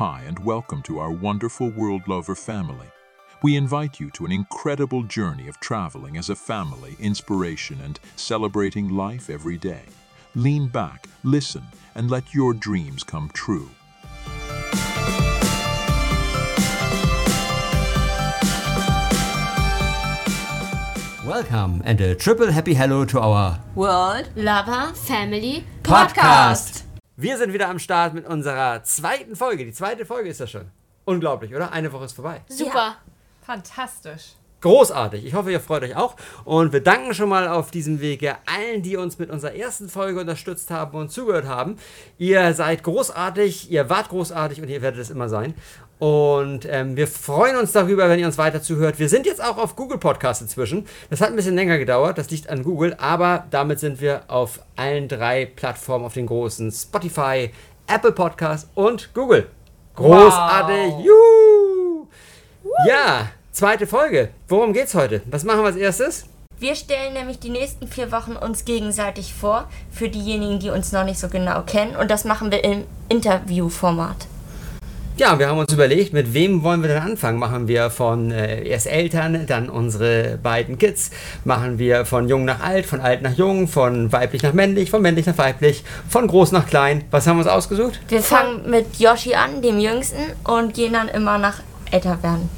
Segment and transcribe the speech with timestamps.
[0.00, 2.86] Hi, and welcome to our wonderful World Lover family.
[3.42, 8.88] We invite you to an incredible journey of traveling as a family, inspiration, and celebrating
[8.88, 9.82] life every day.
[10.34, 13.68] Lean back, listen, and let your dreams come true.
[21.26, 26.79] Welcome and a triple happy hello to our World Lover Family Podcast.
[27.20, 29.66] Wir sind wieder am Start mit unserer zweiten Folge.
[29.66, 30.70] Die zweite Folge ist das schon.
[31.04, 31.70] Unglaublich, oder?
[31.70, 32.40] Eine Woche ist vorbei.
[32.48, 32.96] Super.
[33.42, 34.36] Fantastisch.
[34.62, 35.26] Großartig.
[35.26, 36.16] Ich hoffe, ihr freut euch auch.
[36.44, 40.18] Und wir danken schon mal auf diesem Wege allen, die uns mit unserer ersten Folge
[40.18, 41.76] unterstützt haben und zugehört haben.
[42.16, 45.52] Ihr seid großartig, ihr wart großartig und ihr werdet es immer sein.
[46.00, 48.98] Und ähm, wir freuen uns darüber, wenn ihr uns weiter zuhört.
[48.98, 50.86] Wir sind jetzt auch auf Google Podcast inzwischen.
[51.10, 54.60] Das hat ein bisschen länger gedauert, das liegt an Google, aber damit sind wir auf
[54.76, 57.50] allen drei Plattformen, auf den großen Spotify,
[57.86, 59.48] Apple Podcast und Google.
[59.94, 60.92] Großartig!
[60.94, 61.04] Wow.
[61.04, 62.06] Juhu!
[62.88, 64.30] Ja, zweite Folge.
[64.48, 65.20] Worum geht's heute?
[65.26, 66.24] Was machen wir als erstes?
[66.58, 71.04] Wir stellen nämlich die nächsten vier Wochen uns gegenseitig vor, für diejenigen, die uns noch
[71.04, 71.94] nicht so genau kennen.
[71.94, 74.26] Und das machen wir im Interviewformat.
[75.20, 77.38] Ja, wir haben uns überlegt, mit wem wollen wir denn anfangen?
[77.38, 81.10] Machen wir von äh, erst Eltern, dann unsere beiden Kids,
[81.44, 85.02] machen wir von jung nach alt, von alt nach jung, von weiblich nach männlich, von
[85.02, 87.04] männlich nach weiblich, von groß nach klein.
[87.10, 88.00] Was haben wir uns ausgesucht?
[88.08, 91.60] Wir fangen mit Yoshi an, dem Jüngsten, und gehen dann immer nach
[91.90, 92.48] älter werden.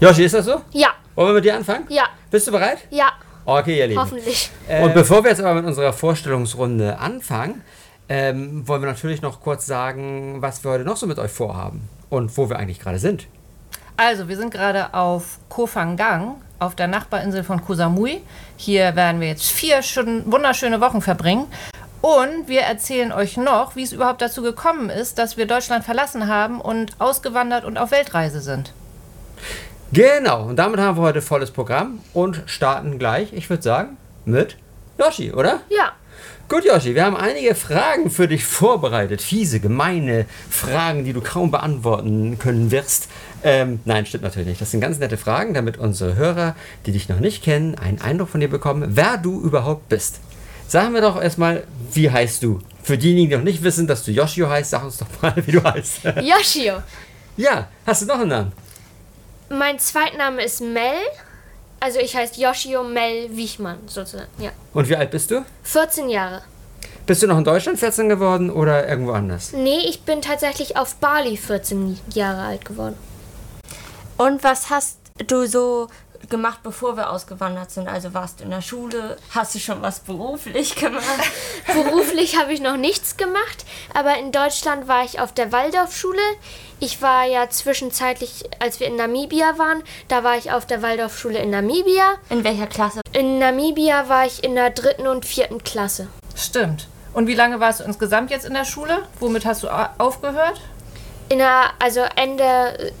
[0.00, 0.62] Joshi, ist das so?
[0.72, 1.84] Ja, Wollen wir mit dir anfangen?
[1.90, 2.78] ja, Bist du bereit?
[2.88, 3.08] ja,
[3.44, 4.00] Okay, ihr Lieben.
[4.00, 4.50] hoffentlich.
[4.82, 7.60] Und bevor wir jetzt aber mit unserer Vorstellungsrunde anfangen,
[8.08, 11.90] ähm, wollen wir natürlich noch kurz sagen, was wir heute noch so mit euch vorhaben
[12.10, 13.26] und wo wir eigentlich gerade sind.
[13.96, 18.22] Also, wir sind gerade auf Koh Phangan, auf der Nachbarinsel von Koh Samui.
[18.56, 21.46] Hier werden wir jetzt vier schön, wunderschöne Wochen verbringen.
[22.02, 26.28] Und wir erzählen euch noch, wie es überhaupt dazu gekommen ist, dass wir Deutschland verlassen
[26.28, 28.72] haben und ausgewandert und auf Weltreise sind.
[29.92, 34.56] Genau, und damit haben wir heute volles Programm und starten gleich, ich würde sagen, mit
[34.98, 35.60] Yoshi, oder?
[35.68, 35.92] Ja,
[36.48, 39.20] Gut, Yoshi, wir haben einige Fragen für dich vorbereitet.
[39.20, 43.08] Fiese, gemeine Fragen, die du kaum beantworten können wirst.
[43.42, 44.60] Ähm, nein, stimmt natürlich nicht.
[44.60, 46.54] Das sind ganz nette Fragen, damit unsere Hörer,
[46.86, 50.20] die dich noch nicht kennen, einen Eindruck von dir bekommen, wer du überhaupt bist.
[50.68, 52.60] Sagen wir doch erstmal, wie heißt du?
[52.80, 55.50] Für diejenigen, die noch nicht wissen, dass du Yoshio heißt, sag uns doch mal, wie
[55.50, 56.04] du heißt.
[56.22, 56.74] Yoshio.
[57.36, 58.52] ja, hast du noch einen Namen?
[59.48, 60.94] Mein Zweitname ist Mel.
[61.80, 64.30] Also ich heiße Yoshio Mel Wichmann sozusagen.
[64.38, 64.50] Ja.
[64.72, 65.44] Und wie alt bist du?
[65.62, 66.42] 14 Jahre.
[67.06, 69.52] Bist du noch in Deutschland 14 geworden oder irgendwo anders?
[69.52, 72.96] Nee, ich bin tatsächlich auf Bali 14 Jahre alt geworden.
[74.16, 74.98] Und was hast
[75.28, 75.88] du so
[76.28, 77.88] gemacht, bevor wir ausgewandert sind?
[77.88, 79.16] Also warst du in der Schule?
[79.34, 81.04] Hast du schon was beruflich gemacht?
[81.66, 86.20] Beruflich habe ich noch nichts gemacht, aber in Deutschland war ich auf der Waldorfschule.
[86.78, 91.38] Ich war ja zwischenzeitlich, als wir in Namibia waren, da war ich auf der Waldorfschule
[91.38, 92.16] in Namibia.
[92.28, 93.00] In welcher Klasse?
[93.12, 96.08] In Namibia war ich in der dritten und vierten Klasse.
[96.34, 96.88] Stimmt.
[97.14, 99.08] Und wie lange warst du insgesamt jetzt in der Schule?
[99.20, 99.68] Womit hast du
[99.98, 100.60] aufgehört?
[101.30, 102.92] In der, also Ende,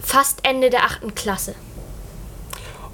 [0.00, 1.56] fast Ende der achten Klasse.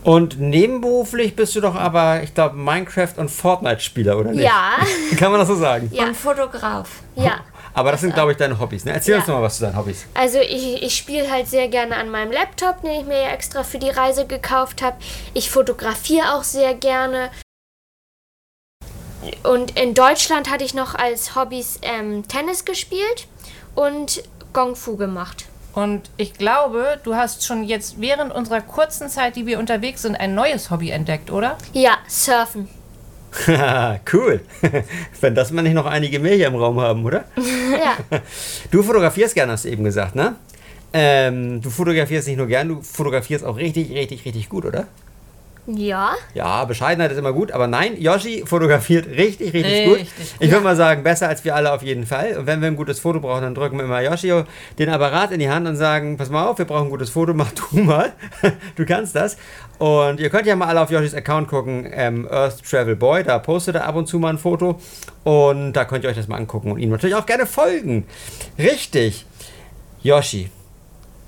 [0.05, 4.43] Und nebenberuflich bist du doch aber, ich glaube, Minecraft- und Fortnite-Spieler, oder nicht?
[4.45, 4.73] Ja,
[5.17, 5.91] Kann man das so sagen?
[5.93, 6.05] Ja.
[6.07, 6.89] Und Fotograf.
[7.17, 7.41] ja.
[7.75, 8.85] Aber das sind, glaube ich, deine Hobbys.
[8.85, 8.93] Ne?
[8.93, 9.33] Erzähl uns Ja.
[9.33, 10.05] doch mal was zu deinen Hobbys.
[10.13, 13.63] Also ich, ich spiele halt sehr gerne an meinem Laptop, den ich mir ja extra
[13.65, 14.99] für die Reise gekauft habe.
[15.33, 17.31] Ich fotografiere auch sehr gerne.
[19.45, 23.27] Und in Deutschland hatte ich noch als Hobbys ähm, Tennis gespielt
[23.75, 25.47] und Gong Fu gemacht.
[25.75, 30.17] Und ich glaube, du hast schon jetzt während unserer kurzen Zeit, die wir unterwegs sind,
[30.17, 31.57] ein neues Hobby entdeckt, oder?
[31.73, 32.69] Ja, Surfen.
[34.13, 34.41] cool.
[35.21, 37.25] Wenn das mal nicht noch einige mehr hier im Raum haben, oder?
[37.37, 37.97] Ja,
[38.71, 40.37] Du fotografierst gerne, hast du eben gesagt, ne?
[40.93, 44.87] Ähm, du fotografierst nicht nur gern, du fotografierst auch richtig, richtig, richtig gut, oder?
[45.67, 46.15] Ja.
[46.35, 49.99] Ja, Bescheidenheit ist immer gut, aber nein, Yoshi fotografiert richtig, richtig, gut.
[49.99, 50.37] Richtig gut.
[50.41, 52.37] Ich würde mal sagen, besser als wir alle auf jeden Fall.
[52.37, 54.43] Und wenn wir ein gutes Foto brauchen, dann drücken wir immer Yoshi
[54.79, 57.33] den Apparat in die Hand und sagen, pass mal auf, wir brauchen ein gutes Foto,
[57.33, 58.13] mach du mal.
[58.77, 59.37] du kannst das.
[59.79, 63.39] Und ihr könnt ja mal alle auf Yoshis Account gucken, ähm, Earth Travel Boy, da
[63.39, 64.81] postet er ab und zu mal ein Foto.
[65.23, 68.05] Und da könnt ihr euch das mal angucken und ihm natürlich auch gerne folgen.
[68.59, 69.27] Richtig.
[70.03, 70.51] Yoshi,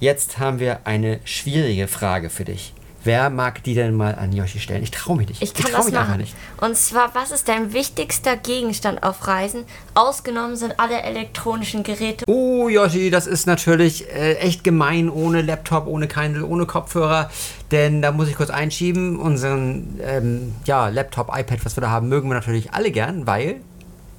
[0.01, 2.75] jetzt haben wir eine schwierige Frage für dich.
[3.05, 4.83] Wer mag die denn mal an Yoshi stellen?
[4.83, 5.43] Ich traue mich nicht.
[5.43, 6.21] Ich kann trau das mich einfach machen.
[6.23, 6.35] nicht.
[6.57, 9.65] Und zwar, was ist dein wichtigster Gegenstand auf Reisen?
[9.95, 12.25] Ausgenommen sind alle elektronischen Geräte.
[12.27, 17.31] Oh, Yoshi, das ist natürlich äh, echt gemein ohne Laptop, ohne Kindle, ohne Kopfhörer.
[17.71, 22.09] Denn da muss ich kurz einschieben, unseren ähm, ja, Laptop, iPad, was wir da haben,
[22.09, 23.61] mögen wir natürlich alle gern, weil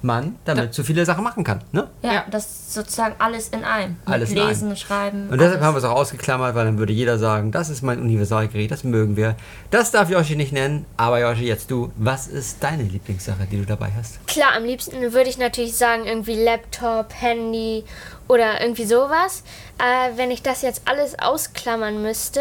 [0.06, 1.62] man damit so viele Sachen machen kann.
[1.72, 1.88] Ne?
[2.02, 2.24] Ja, Ja.
[2.30, 3.96] das ist sozusagen alles in einem.
[4.04, 4.48] Mit Alles in einem.
[4.48, 5.28] Lesen, Schreiben.
[5.28, 5.64] Und deshalb alles.
[5.66, 8.84] haben wir es auch ausgeklammert, weil dann würde jeder sagen, das ist mein Universalgerät, das
[8.84, 9.36] mögen wir.
[9.70, 13.66] Das darf Yoshi nicht nennen, aber Yoshi, jetzt du, was ist deine Lieblingssache, die du
[13.66, 14.26] dabei hast?
[14.26, 17.84] Klar, am liebsten würde ich natürlich sagen, irgendwie Laptop, Handy
[18.28, 19.42] oder irgendwie sowas.
[19.78, 22.40] Äh, wenn ich das jetzt alles ausklammern müsste,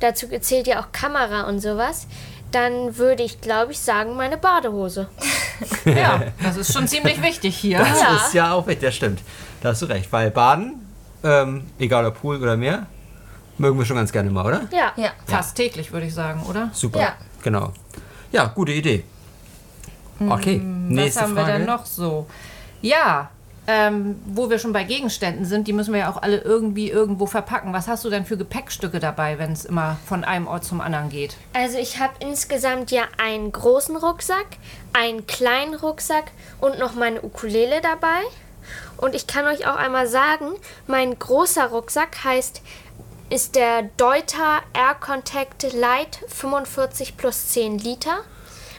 [0.00, 2.06] dazu zählt ja auch Kamera und sowas,
[2.54, 5.08] dann würde ich, glaube ich, sagen, meine Badehose.
[5.84, 7.78] Ja, das ist schon ziemlich wichtig hier.
[7.78, 8.16] Das Ja.
[8.16, 9.20] ist ja auch, das stimmt.
[9.60, 10.84] Da hast du recht, weil Baden,
[11.22, 12.86] ähm, egal ob Pool oder Meer,
[13.58, 14.62] mögen wir schon ganz gerne mal, oder?
[14.72, 14.92] Ja.
[14.96, 15.10] Ja.
[15.26, 16.70] Fast täglich, würde ich sagen, oder?
[16.72, 17.12] Super, Ja.
[17.42, 17.72] genau.
[18.32, 19.04] Ja, gute Idee.
[20.28, 21.46] Okay, nächste Was haben Frage.
[21.52, 22.26] wir denn noch so?
[22.82, 23.30] Ja,
[23.66, 27.26] ähm, wo wir schon bei Gegenständen sind, die müssen wir ja auch alle irgendwie irgendwo
[27.26, 27.72] verpacken.
[27.72, 31.08] Was hast du denn für Gepäckstücke dabei, wenn es immer von einem Ort zum anderen
[31.08, 31.36] geht?
[31.54, 34.46] Also ich habe insgesamt ja einen großen Rucksack,
[34.92, 38.20] einen kleinen Rucksack und noch meine Ukulele dabei.
[38.96, 40.52] Und ich kann euch auch einmal sagen,
[40.86, 42.62] mein großer Rucksack heißt,
[43.30, 48.18] ist der Deuter Air Contact Light 45 plus 10 Liter.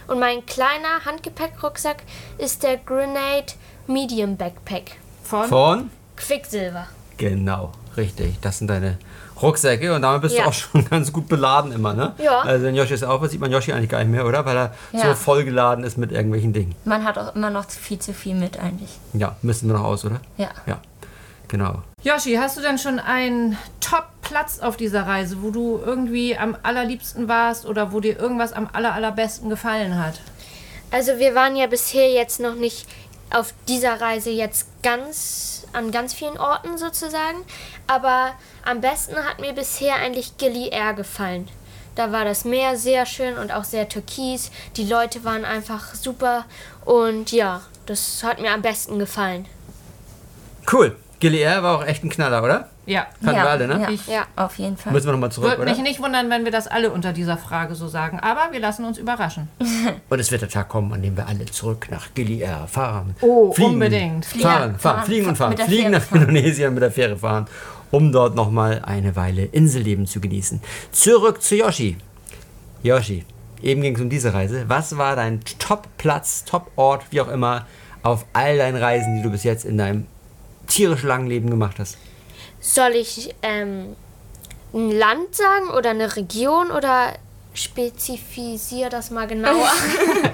[0.08, 2.04] Und mein kleiner Handgepäckrucksack
[2.38, 3.54] ist der Grenade
[3.88, 4.98] Medium Backpack.
[5.24, 5.48] Von?
[5.48, 5.90] Von?
[6.16, 6.88] Quicksilver.
[7.18, 8.40] Genau, richtig.
[8.42, 8.98] Das sind deine
[9.42, 10.48] Rucksäcke und damit bist du Ja.
[10.48, 12.14] auch schon ganz gut beladen immer, ne?
[12.18, 12.40] Ja.
[12.42, 14.46] Also wenn Yoshi ist auf, sieht man Yoshi eigentlich gar nicht mehr, oder?
[14.46, 15.16] Weil er so Ja.
[15.16, 16.76] vollgeladen ist mit irgendwelchen Dingen.
[16.86, 18.92] Man hat auch immer noch viel zu viel mit eigentlich.
[19.14, 20.22] Ja, müssen wir noch aus, oder?
[20.38, 20.50] Ja.
[20.68, 20.78] Ja,
[21.56, 21.82] genau.
[22.04, 27.30] Yoshi, hast du denn schon einen Top-Platz auf dieser Reise, wo du irgendwie am allerliebsten
[27.30, 30.20] warst oder wo dir irgendwas am aller, allerbesten gefallen hat?
[30.92, 32.88] Also wir waren ja bisher jetzt noch nicht
[33.30, 37.38] auf dieser Reise jetzt ganz an ganz vielen Orten sozusagen,
[37.88, 38.34] aber
[38.66, 41.48] am besten hat mir bisher eigentlich Gili Air gefallen.
[41.96, 44.52] Da war das Meer sehr schön und auch sehr türkis.
[44.76, 46.46] Die Leute waren einfach super
[46.84, 49.46] und ja, das hat mir am besten gefallen.
[50.72, 50.98] Cool.
[51.26, 52.70] Gilly Air war auch echt ein Knaller, oder?
[52.86, 53.08] Ja.
[53.20, 53.80] Fanden wir alle, ne?
[53.82, 54.26] Ja, Ich- Ja.
[54.36, 54.94] auf jeden Fall.
[54.94, 55.72] Müssen wir nochmal zurück, Würde oder?
[55.72, 58.20] mich nicht wundern, wenn wir das alle unter dieser Frage so sagen.
[58.20, 59.48] Aber wir lassen uns überraschen.
[60.10, 63.16] Und es wird der Tag kommen, an dem wir alle zurück nach Gilly Air fahren.
[63.22, 64.24] Oh, unbedingt.
[64.26, 65.58] Fahren, Ja, fahren, fahren, fliegen und fahren.
[65.58, 66.22] Fliegen nach fahren.
[66.22, 67.48] Indonesien mit der Fähre fahren,
[67.90, 70.62] um dort nochmal eine Weile Inselleben zu genießen.
[70.92, 71.98] Zurück zu Yoshi.
[72.84, 73.26] Yoshi,
[73.64, 74.66] eben ging es um diese Reise.
[74.68, 77.66] Was war dein Top-Platz, Top-Ort, wie auch immer,
[78.04, 80.06] auf all deinen Reisen, die du bis jetzt in deinem
[80.68, 81.98] tierisch langen Leben gemacht hast?
[82.60, 83.96] Soll ich ähm,
[84.74, 87.14] ein Land sagen oder eine Region oder
[87.54, 89.70] spezifisiere das mal genauer?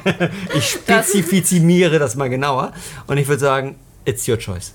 [0.55, 2.73] Ich spezifiziere das mal genauer
[3.07, 3.75] und ich würde sagen,
[4.05, 4.73] it's your choice.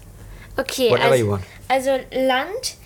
[0.57, 1.43] Okay, Whatever also, you want.
[1.69, 2.77] also Land.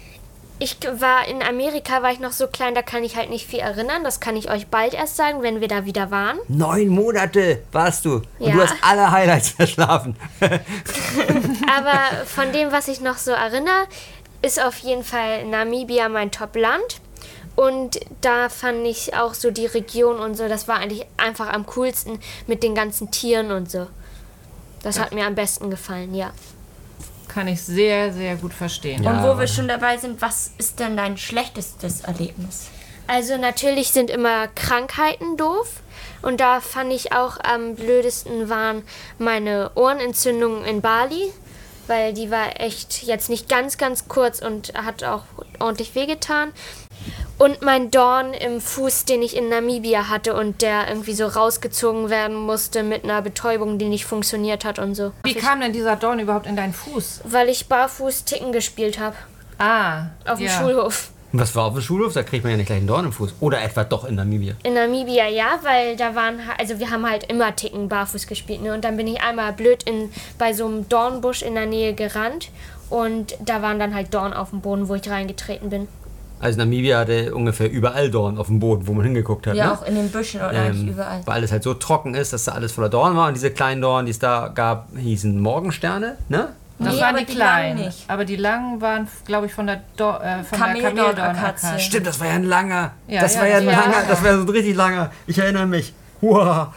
[0.62, 3.60] Ich war in Amerika, war ich noch so klein, da kann ich halt nicht viel
[3.60, 4.04] erinnern.
[4.04, 6.38] Das kann ich euch bald erst sagen, wenn wir da wieder waren.
[6.48, 8.52] Neun Monate warst du und Ja.
[8.54, 10.16] du hast alle Highlights verschlafen.
[11.76, 13.86] Aber von dem, was ich noch so erinnere,
[14.42, 17.00] ist auf jeden Fall Namibia mein Top-Land.
[17.56, 21.66] Und da fand ich auch so die Region und so, das war eigentlich einfach am
[21.66, 23.86] coolsten mit den ganzen Tieren und so.
[24.82, 26.32] Das hat mir am besten gefallen, ja.
[27.32, 29.02] Kann ich sehr, sehr gut verstehen.
[29.02, 29.12] Ja.
[29.12, 32.68] Und wo wir schon dabei sind, was ist denn dein schlechtestes Erlebnis?
[33.06, 35.80] Also natürlich sind immer Krankheiten doof.
[36.22, 38.82] Und da fand ich auch am blödesten waren
[39.18, 41.32] meine Ohrenentzündungen in Bali,
[41.86, 45.22] weil die war echt jetzt nicht ganz, ganz kurz und hat auch
[45.58, 46.52] ordentlich wehgetan.
[47.40, 52.10] Und mein Dorn im Fuß, den ich in Namibia hatte und der irgendwie so rausgezogen
[52.10, 55.12] werden musste mit einer Betäubung, die nicht funktioniert hat und so.
[55.24, 57.22] Wie kam denn dieser Dorn überhaupt in deinen Fuß?
[57.24, 59.16] Weil ich barfuß Ticken gespielt habe
[59.56, 60.52] Ah, auf dem ja.
[60.52, 61.08] Schulhof.
[61.32, 62.12] Und was war auf dem Schulhof?
[62.12, 63.32] Da kriegt man ja nicht gleich einen Dorn im Fuß.
[63.40, 64.52] Oder etwa doch in Namibia.
[64.62, 68.74] In Namibia ja, weil da waren, also wir haben halt immer Ticken barfuß gespielt, ne?
[68.74, 72.50] Und dann bin ich einmal blöd in, bei so einem Dornbusch in der Nähe gerannt
[72.90, 75.88] und da waren dann halt Dorn auf dem Boden, wo ich reingetreten bin.
[76.40, 79.54] Also Namibia hatte ungefähr überall Dorn auf dem Boden, wo man hingeguckt hat.
[79.54, 79.72] Ja, ne?
[79.72, 81.20] auch in den Büschen oder eigentlich Ähm, überall.
[81.26, 83.28] Weil alles halt so trocken ist, dass da alles voller Dorn war.
[83.28, 86.48] Und diese kleinen Dorn, die es da gab, hießen Morgensterne, ne?
[86.78, 87.84] Das Nee, waren die die kleinen.
[87.84, 88.04] nicht.
[88.08, 90.96] Aber die langen waren, glaube ich, von der, Do äh, von der Kameldorn-Akazie.
[90.96, 91.78] Kameldorn-Akazie.
[91.80, 92.92] Stimmt, das war ja ein langer.
[93.06, 93.70] Ja, das ja, war ja ein ja.
[93.72, 95.10] langer, das war ja so ein richtig langer.
[95.26, 95.92] Ich erinnere mich.
[96.22, 96.68] Wow.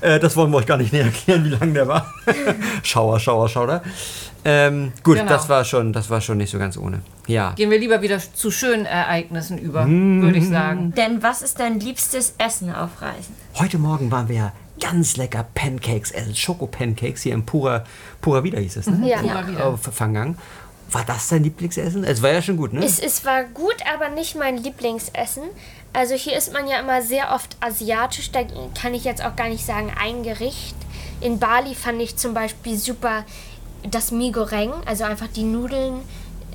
[0.00, 2.06] Äh, das wollen wir euch gar nicht näher erklären, wie lang der war.
[2.82, 3.82] Schauer, Schauer, Schauer.
[4.44, 5.28] Ähm, gut, Genau.
[5.28, 7.02] das war schon, das war schon nicht so ganz ohne.
[7.26, 7.52] Ja.
[7.52, 10.22] Gehen wir lieber wieder zu schönen Ereignissen über, Mhm.
[10.22, 10.92] würde ich sagen.
[10.96, 13.34] Denn was ist dein liebstes Essen auf Reisen?
[13.56, 17.84] Heute Morgen waren wir ja ganz lecker Pancakes essen, Schoko-Pancakes hier im Pura,
[18.22, 19.08] Pura Vida hieß es, ne?
[19.08, 19.18] Ja.
[19.18, 19.64] Pura Vida.
[19.64, 20.38] Auf Fangang.
[20.92, 22.02] War das dein Lieblingsessen?
[22.02, 22.84] Es war ja schon gut, ne?
[22.84, 25.44] Es, es war gut, aber nicht mein Lieblingsessen.
[25.92, 28.40] Also hier isst man ja immer sehr oft asiatisch, da
[28.80, 30.74] kann ich jetzt auch gar nicht sagen ein Gericht.
[31.20, 33.24] In Bali fand ich zum Beispiel super
[33.88, 36.02] das Mee Goreng, also einfach die Nudeln,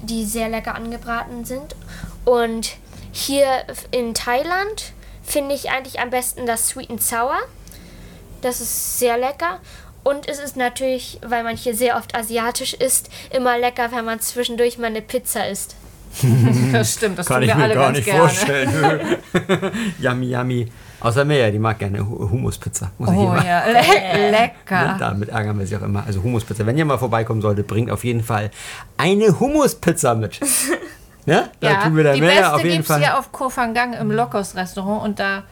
[0.02, 1.76] die sehr lecker angebraten sind.
[2.24, 2.76] Und
[3.12, 3.48] hier
[3.92, 7.38] in Thailand finde ich eigentlich am besten das Sweet and Sour.
[8.42, 9.60] Das ist sehr lecker.
[10.04, 14.20] Und es ist natürlich, weil man hier sehr oft asiatisch isst, immer lecker, wenn man
[14.20, 15.76] zwischendurch mal eine Pizza isst.
[16.72, 19.18] Das stimmt, das tun wir alle ganz gerne.
[20.00, 20.72] yummy, yummy.
[21.06, 22.92] Außer Maya, die mag gerne Hu- Humuspizza.
[22.98, 23.46] Muss ich Oh immer.
[23.46, 24.32] ja, le Ne?
[24.32, 24.96] lecker.
[25.00, 26.04] Damit ärgern wir sie auch immer.
[26.06, 26.66] Also Humuspizza.
[26.66, 28.50] Wenn ihr mal vorbeikommen solltet, bringt auf jeden Fall
[28.98, 30.40] eine Humuspizza mit.
[31.26, 31.50] ne?
[31.60, 33.00] Da Ja, tun wir der die Maya beste auf jeden Fall.
[33.02, 35.44] hier auf Koh Phangan im Lokos Restaurant und da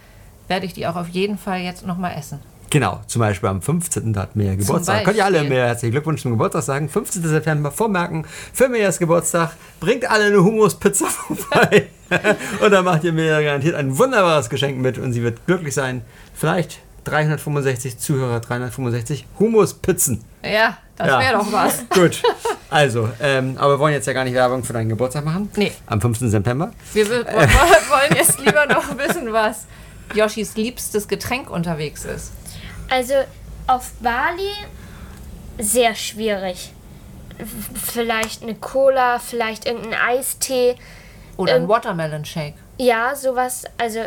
[0.48, 2.40] werde ich die auch auf jeden Fall jetzt nochmal essen.
[2.70, 4.14] Genau, zum Beispiel am 15.
[4.14, 5.04] Da hat Maya Geburtstag.
[5.04, 5.44] Könnt ihr alle.
[5.44, 6.90] Maya herzlichen Glückwunsch zum Geburtstag sagen.
[6.90, 7.22] 15.
[7.22, 9.52] September vormerken für Mayas Geburtstag.
[9.80, 11.90] Bringt alle eine Humuspizza vorbei.
[12.62, 16.02] und dann macht ihr Maya garantiert ein wunderbares Geschenk mit und sie wird glücklich sein.
[16.36, 20.24] Vielleicht 365 Zuhörer, 365 Humuspizzen.
[20.44, 21.20] Ja, das Ja.
[21.20, 21.84] wäre doch was.
[21.90, 22.22] Gut.
[22.70, 25.50] Also, ähm, aber wir wollen jetzt ja gar nicht Werbung für deinen Geburtstag machen.
[25.56, 25.72] Nee.
[25.86, 26.30] Am 15.
[26.30, 26.72] September.
[26.94, 29.66] Wir wo- wollen jetzt lieber noch wissen, was
[30.14, 32.32] Yoshis liebstes Getränk unterwegs ist.
[32.90, 33.14] Also
[33.68, 34.52] auf Bali
[35.60, 36.72] sehr schwierig.
[37.92, 40.76] Vielleicht eine Cola, vielleicht irgendein Eistee.
[41.38, 42.56] Oder ein Ähm, Watermelon Shake.
[42.78, 43.64] Ja, sowas.
[43.78, 44.00] Also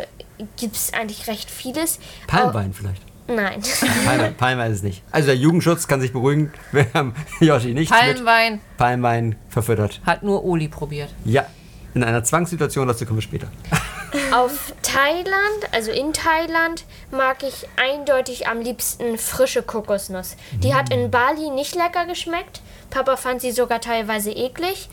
[0.57, 1.99] gibt es eigentlich recht vieles.
[2.27, 3.01] Palmwein vielleicht.
[3.27, 3.61] Nein.
[4.05, 5.03] Palmwein, Palmwein ist es nicht.
[5.11, 6.53] Also der Jugendschutz kann sich beruhigen.
[6.71, 10.01] Wir haben Yoshi nicht mit Palmwein Palmwein verfüttert.
[10.05, 11.13] hat nur Oli probiert.
[11.25, 11.45] Ja,
[11.93, 13.47] in einer Zwangssituation, dazu kommen wir später.
[14.33, 20.37] Auf Thailand, also in Thailand, mag ich eindeutig am liebsten frische Kokosnuss.
[20.63, 22.61] Die hat in Bali nicht lecker geschmeckt.
[22.89, 24.87] Papa fand sie sogar teilweise eklig.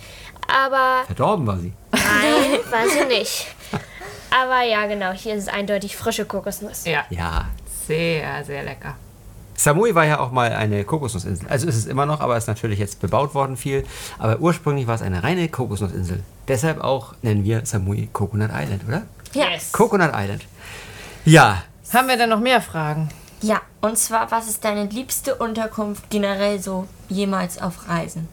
[0.48, 1.72] Aber Verdorben war sie.
[1.92, 3.46] nein, war sie nicht.
[4.30, 6.84] Aber ja, genau, hier ist es eindeutig frische Kokosnuss.
[6.84, 7.46] Ja, Ja.
[7.86, 8.94] sehr, sehr lecker.
[9.56, 11.48] Samui war ja auch mal eine Kokosnussinsel.
[11.48, 13.84] Also ist es immer noch, aber ist natürlich jetzt bebaut worden viel.
[14.18, 16.22] Aber ursprünglich war es eine reine Kokosnussinsel.
[16.48, 19.02] Deshalb auch nennen wir Samui Coconut Island, oder?
[19.32, 19.70] Yes.
[19.70, 20.42] Coconut Island.
[21.24, 23.08] Ja, Haben wir denn noch mehr Fragen?
[23.42, 28.28] Ja, und zwar, was ist deine liebste Unterkunft generell so jemals auf Reisen?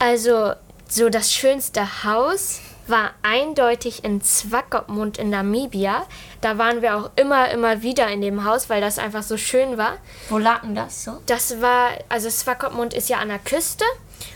[0.00, 0.52] Also,
[0.94, 6.06] so das schönste Haus war eindeutig in Swakopmund in Namibia.
[6.40, 9.76] Da waren wir auch immer, immer wieder in dem Haus, weil das einfach so schön
[9.76, 9.96] war.
[10.28, 11.20] Wo lag denn das so?
[11.26, 13.84] Das war, also Swakopmund ist ja an der Küste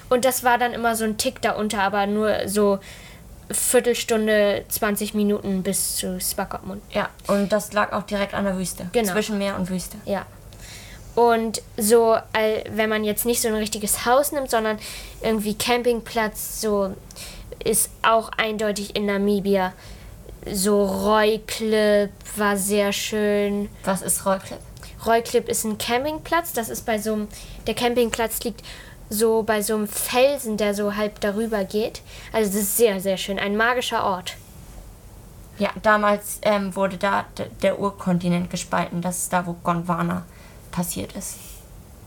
[0.09, 2.81] und das war dann immer so ein Tick darunter, aber nur so
[3.51, 6.83] Viertelstunde, 20 Minuten bis zu Swakopmund.
[6.91, 8.89] Ja, und das lag auch direkt an der Wüste.
[8.93, 9.13] Genau.
[9.13, 9.97] Zwischen Meer und Wüste.
[10.07, 10.27] Ja.
[11.19, 12.17] Und so,
[12.71, 14.79] wenn man jetzt nicht so ein richtiges Haus nimmt, sondern
[15.21, 16.95] irgendwie Campingplatz, so
[17.65, 19.73] ist auch eindeutig in Namibia.
[20.49, 23.69] So Roy-Clip war sehr schön.
[23.83, 24.61] Was ist Rollclip?
[25.05, 26.53] Roy-Clip ist ein Campingplatz.
[26.53, 27.29] Das ist bei so einem,
[27.67, 28.63] der Campingplatz liegt
[29.11, 32.01] so bei so einem Felsen, der so halb darüber geht.
[32.33, 33.41] Also das ist sehr, sehr schön.
[33.41, 34.37] Ein magischer Ort.
[35.59, 37.25] Ja, damals ähm, wurde da
[37.61, 39.03] der Urkontinent gespalten.
[39.03, 40.25] Das ist da, wo Gondwana
[40.79, 41.37] passiert ist.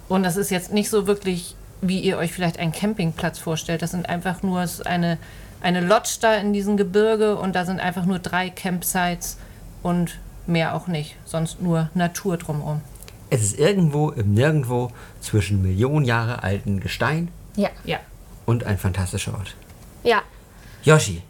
[0.08, 3.82] Und das ist jetzt nicht so wirklich, wie ihr euch vielleicht einen Campingplatz vorstellt.
[3.82, 5.18] Das sind einfach nur eine,
[5.62, 9.38] eine Lodge da in diesem Gebirge und da sind einfach nur drei Campsites
[9.84, 11.16] und mehr auch nicht.
[11.26, 12.82] Sonst nur Natur drumherum.
[13.30, 17.70] es ist irgendwo im Nirgendwo zwischen Millionen Jahre alten Gestein Ja.
[17.86, 18.00] Ja.
[18.46, 19.56] und ein fantastischer Ort.
[20.04, 20.22] Ja,
[20.84, 21.22] Yoshi,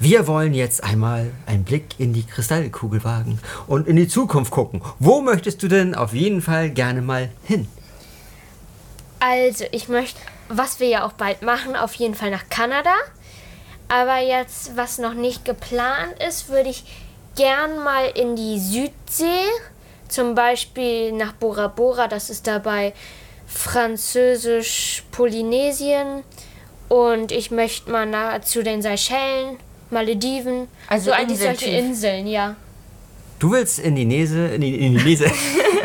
[0.00, 4.80] wir wollen jetzt einmal einen Blick in die Kristallkugel wagen und in die Zukunft gucken.
[4.98, 7.68] Wo möchtest du denn auf jeden Fall gerne mal hin?
[9.18, 12.94] Also, ich möchte, was wir ja auch bald machen, auf jeden Fall nach Kanada.
[13.88, 16.84] Aber jetzt, was noch nicht geplant ist, würde ich
[17.36, 19.44] gern mal in die Südsee.
[20.08, 22.94] Zum Beispiel nach Bora Bora, das ist dabei
[23.46, 26.24] Französisch-Polynesien.
[26.88, 29.58] Und ich möchte mal nach, zu den Seychellen,
[29.90, 30.68] Malediven.
[30.88, 31.90] Also so eigentlich solche Inseltief.
[31.90, 32.56] Inseln, ja.
[33.38, 35.30] Du willst in die Nese, in die, in die Nese,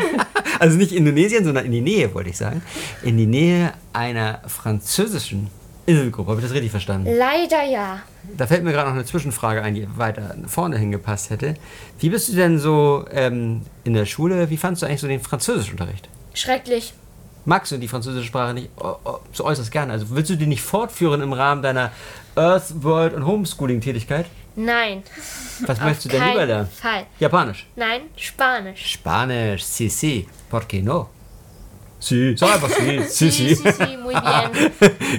[0.58, 2.62] also nicht Indonesien, sondern in die Nähe, wollte ich sagen,
[3.02, 5.48] in die Nähe einer französischen
[5.86, 6.30] Inselgruppe.
[6.30, 7.08] Habe ich das richtig verstanden?
[7.16, 8.00] Leider ja.
[8.36, 11.54] Da fällt mir gerade noch eine Zwischenfrage ein, die weiter vorne hingepasst hätte.
[12.00, 15.20] Wie bist du denn so ähm, in der Schule, wie fandst du eigentlich so den
[15.20, 16.08] Französischunterricht?
[16.34, 16.92] Schrecklich.
[17.44, 19.92] Magst du die französische Sprache nicht oh, oh, so äußerst gerne?
[19.92, 21.92] Also willst du die nicht fortführen im Rahmen deiner
[22.36, 24.26] Earth, World und Homeschooling-Tätigkeit?
[24.56, 25.02] Nein.
[25.66, 26.68] Was möchtest du denn lieber lernen?
[26.68, 27.06] Fall.
[27.18, 27.66] Japanisch.
[27.76, 28.92] Nein, Spanisch.
[28.92, 30.26] Spanisch, sí, sí.
[30.50, 31.10] ¿Por qué no?
[31.98, 32.36] Sie.
[32.36, 33.02] Sag einfach sie.
[33.08, 33.54] Sie, Sí, sie.
[33.54, 34.70] sí, sí, muy bien.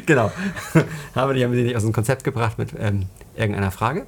[0.05, 0.31] genau.
[1.15, 4.05] haben wir die, haben wir die nicht aus dem Konzept gebracht mit ähm, irgendeiner Frage?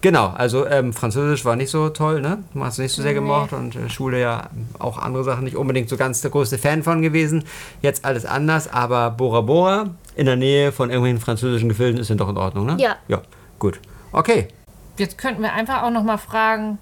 [0.00, 2.44] Genau, also ähm, Französisch war nicht so toll, ne?
[2.54, 5.56] Du hast es nicht so sehr gemocht und äh, Schule ja auch andere Sachen nicht
[5.56, 7.44] unbedingt so ganz der größte Fan von gewesen.
[7.82, 12.18] Jetzt alles anders, aber Bora Bora in der Nähe von irgendwelchen französischen Gefilden ist dann
[12.18, 12.76] doch in Ordnung, ne?
[12.78, 12.96] Ja.
[13.08, 13.22] Ja,
[13.58, 13.80] gut.
[14.12, 14.48] Okay.
[14.98, 16.78] Jetzt könnten wir einfach auch noch mal fragen,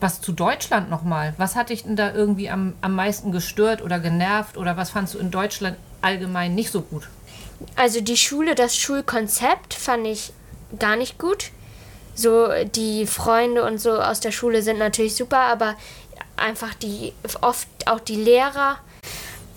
[0.00, 1.34] was zu Deutschland noch mal?
[1.36, 5.14] Was hat dich denn da irgendwie am, am meisten gestört oder genervt oder was fandst
[5.14, 7.08] du in Deutschland allgemein nicht so gut?
[7.76, 10.32] Also die Schule, das Schulkonzept fand ich
[10.78, 11.50] gar nicht gut.
[12.14, 15.74] So die Freunde und so aus der Schule sind natürlich super, aber
[16.36, 18.76] einfach die oft auch die Lehrer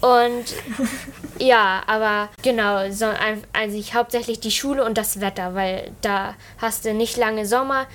[0.02, 0.44] und
[1.40, 6.36] ja, aber genau, so, ein- also ich hauptsächlich die Schule und das Wetter, weil da
[6.58, 7.86] hast du nicht lange Sommer.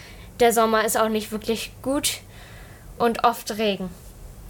[0.40, 2.18] Der Sommer ist auch nicht wirklich gut
[2.98, 3.90] und oft Regen.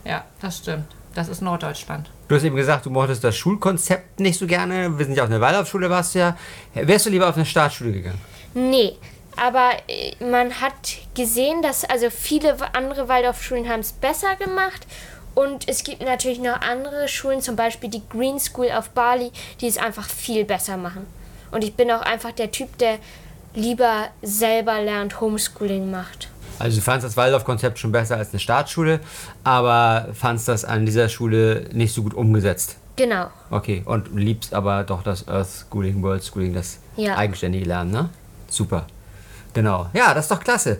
[0.04, 0.84] Ja, das stimmt.
[1.14, 2.10] Das ist Norddeutschland.
[2.28, 4.96] Du hast eben gesagt, du mochtest das Schulkonzept nicht so gerne.
[4.98, 6.36] Wir sind ja auf einer Waldorfschule, warst du ja.
[6.74, 8.20] Wärst du lieber auf eine Staatsschule gegangen?
[8.54, 8.96] Nee,
[9.40, 10.74] aber äh, man hat
[11.14, 14.86] gesehen, dass also viele andere Waldorfschulen haben es besser gemacht.
[15.34, 19.30] Und es gibt natürlich noch andere Schulen, zum Beispiel die Green School auf Bali,
[19.60, 21.06] die es einfach viel besser machen.
[21.52, 22.98] Und ich bin auch einfach der Typ, der
[23.54, 26.28] lieber selber lernt, Homeschooling macht.
[26.58, 28.98] Also du fandst das Waldorf-Konzept schon besser als eine Staatsschule,
[29.44, 32.76] aber fandst das an dieser Schule nicht so gut umgesetzt.
[32.96, 33.28] Genau.
[33.50, 37.16] Okay, und liebst aber doch das Earth Schooling, World Schooling, das Ja.
[37.16, 38.08] eigenständige Lernen, ne?
[38.48, 38.86] Super.
[39.58, 39.86] Genau.
[39.92, 40.78] Ja, das ist doch klasse.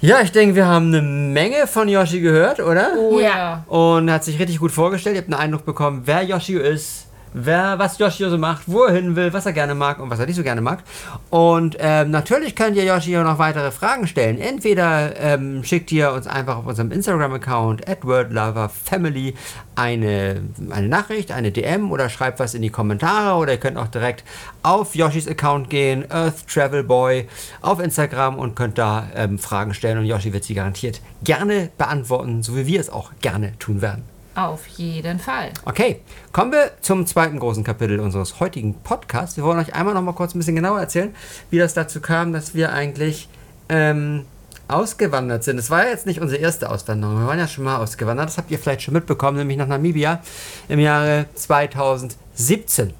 [0.00, 2.92] Ja, ich denke, wir haben eine Menge von Yoshi gehört, oder?
[2.96, 3.64] Oh Ja.
[3.66, 5.16] Und hat sich richtig gut vorgestellt.
[5.16, 8.94] Ihr habt einen Eindruck bekommen, wer Yoshio ist, wer, was Yoshio so macht, wo er
[8.94, 10.82] hin will, was er gerne mag und was er nicht so gerne mag.
[11.28, 14.38] Und ähm, natürlich könnt ihr Yoshio noch weitere Fragen stellen.
[14.38, 19.34] Entweder ähm, schickt ihr uns einfach auf unserem Instagram-Account @wordloverfamily
[19.74, 23.88] eine, eine Nachricht, eine DM oder schreibt was in die Kommentare oder ihr könnt auch
[23.88, 24.24] direkt
[24.62, 27.28] auf Yoshis Account gehen, Earth Travel Boy,
[27.60, 32.42] auf Instagram und könnt da ähm, Fragen stellen und Yoshi wird sie garantiert gerne beantworten,
[32.42, 34.13] so wie wir es auch gerne tun werden.
[34.34, 35.52] Auf jeden Fall.
[35.64, 36.00] Okay,
[36.32, 39.36] kommen wir zum zweiten großen Kapitel unseres heutigen Podcasts.
[39.36, 41.14] Wir wollen euch einmal noch mal kurz ein bisschen genauer erzählen,
[41.50, 43.28] wie das dazu kam, dass wir eigentlich
[43.68, 44.26] ähm,
[44.66, 45.58] ausgewandert sind.
[45.58, 47.20] Es war ja jetzt nicht unsere erste Auswanderung.
[47.20, 48.28] Wir waren ja schon mal ausgewandert.
[48.28, 50.20] Das habt ihr vielleicht schon mitbekommen, nämlich nach Namibia
[50.68, 52.92] im Jahre 2017.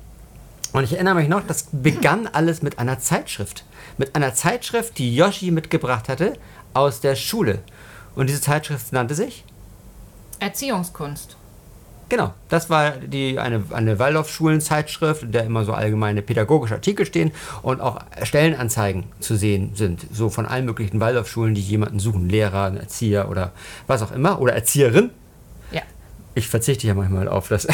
[0.72, 3.64] Und ich erinnere mich noch, das begann alles mit einer Zeitschrift.
[3.98, 6.34] Mit einer Zeitschrift, die Yoshi mitgebracht hatte
[6.74, 7.58] aus der Schule.
[8.14, 9.44] Und diese Zeitschrift nannte sich
[10.44, 11.36] Erziehungskunst.
[12.10, 17.32] Genau, das war die, eine, eine Waldorfschulenzeitschrift, in der immer so allgemeine pädagogische Artikel stehen
[17.62, 20.06] und auch Stellenanzeigen zu sehen sind.
[20.12, 22.28] So von allen möglichen Waldorfschulen, die jemanden suchen.
[22.28, 23.52] Lehrer, einen Erzieher oder
[23.86, 24.40] was auch immer.
[24.40, 25.10] Oder Erzieherin.
[25.72, 25.80] Ja.
[26.34, 27.66] Ich verzichte ja manchmal auf das.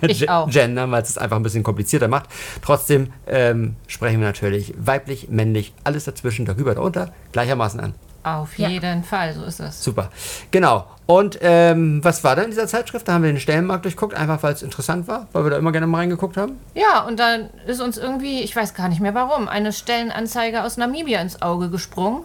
[0.48, 2.30] Gender, weil es es einfach ein bisschen komplizierter macht.
[2.62, 7.94] Trotzdem ähm, sprechen wir natürlich weiblich, männlich, alles dazwischen, darüber, darunter, gleichermaßen an.
[8.24, 8.68] Auf Ja.
[8.68, 9.84] jeden Fall, so ist es.
[9.84, 10.10] Super.
[10.50, 10.86] Genau.
[11.06, 13.06] Und ähm, was war da in dieser Zeitschrift?
[13.06, 15.70] Da haben wir den Stellenmarkt durchguckt, einfach weil es interessant war, weil wir da immer
[15.72, 16.58] gerne mal reingeguckt haben.
[16.74, 20.78] Ja, und dann ist uns irgendwie, ich weiß gar nicht mehr warum, eine Stellenanzeige aus
[20.78, 22.22] Namibia ins Auge gesprungen.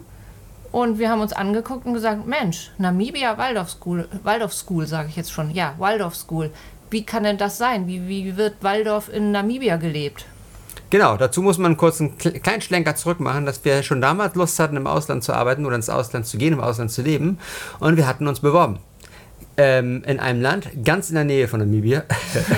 [0.72, 5.16] Und wir haben uns angeguckt und gesagt, Mensch, Namibia Waldorf School, Waldorf School sage ich
[5.16, 5.52] jetzt schon.
[5.52, 6.52] Ja, Waldorf School.
[6.92, 7.88] Wie kann denn das sein?
[7.88, 10.26] Wie, wie wird Waldorf in Namibia gelebt?
[10.90, 14.34] Genau, dazu muss man kurz einen kle- kleinen Schlenker zurück machen, dass wir schon damals
[14.36, 17.38] Lust hatten, im Ausland zu arbeiten oder ins Ausland zu gehen, im Ausland zu leben.
[17.80, 18.80] Und wir hatten uns beworben.
[19.58, 22.04] Ähm, in einem Land ganz in der Nähe von Namibia,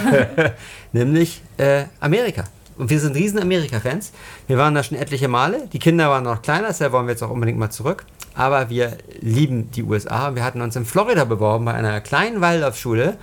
[0.93, 2.43] nämlich äh, Amerika.
[2.77, 4.11] Und wir sind riesen Amerika-Fans.
[4.47, 5.67] Wir waren da schon etliche Male.
[5.73, 8.05] Die Kinder waren noch kleiner, deshalb wollen wir jetzt auch unbedingt mal zurück.
[8.33, 10.35] Aber wir lieben die USA.
[10.35, 13.17] Wir hatten uns in Florida beworben bei einer kleinen Waldorfschule.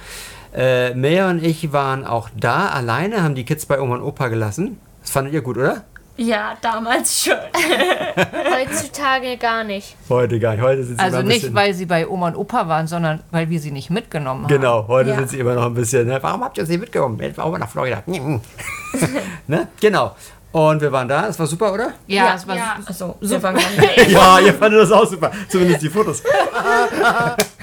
[0.54, 4.28] Äh, Maya und ich waren auch da alleine, haben die Kids bei Oma und Opa
[4.28, 4.78] gelassen.
[5.08, 5.84] Das fandet ihr gut, oder?
[6.18, 7.32] Ja, damals schon.
[8.52, 9.96] Heutzutage gar nicht.
[10.10, 10.60] Heute gar nicht.
[10.60, 13.58] Heute sind sie Also nicht, weil sie bei Oma und Opa waren, sondern weil wir
[13.58, 14.48] sie nicht mitgenommen haben.
[14.52, 15.16] Genau, heute Ja.
[15.16, 16.06] sind sie immer noch ein bisschen.
[16.06, 16.18] Ne?
[16.20, 17.18] Warum habt ihr sie mitgenommen?
[17.22, 18.02] Jetzt warum nach Florida?
[19.46, 19.68] ne?
[19.80, 20.14] Genau.
[20.52, 21.26] Und wir waren da.
[21.26, 21.92] Es war super, oder?
[22.06, 22.76] Ja, es war ja.
[22.90, 24.08] su- Also, nicht.
[24.10, 25.30] ja, ihr fandet das auch super.
[25.48, 26.22] Zumindest die Fotos.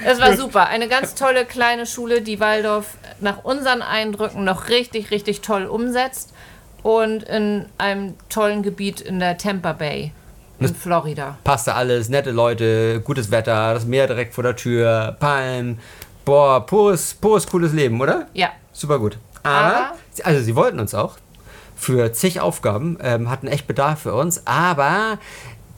[0.04, 0.66] Es war super.
[0.66, 2.86] Eine ganz tolle kleine Schule, die Waldorf
[3.20, 6.32] nach unseren Eindrücken noch richtig, richtig toll umsetzt.
[6.86, 10.12] Und in einem tollen Gebiet in der Tampa Bay
[10.60, 11.36] in Florida.
[11.42, 15.80] Passte alles, nette Leute, gutes Wetter, das Meer direkt vor der Tür, Palmen.
[16.24, 18.28] Boah, pures, pures cooles Leben, oder?
[18.34, 18.50] Ja.
[18.72, 19.18] Super gut.
[19.42, 21.16] Aber, also sie wollten uns auch
[21.74, 25.18] für zig Aufgaben, ähm, hatten echt Bedarf für uns, aber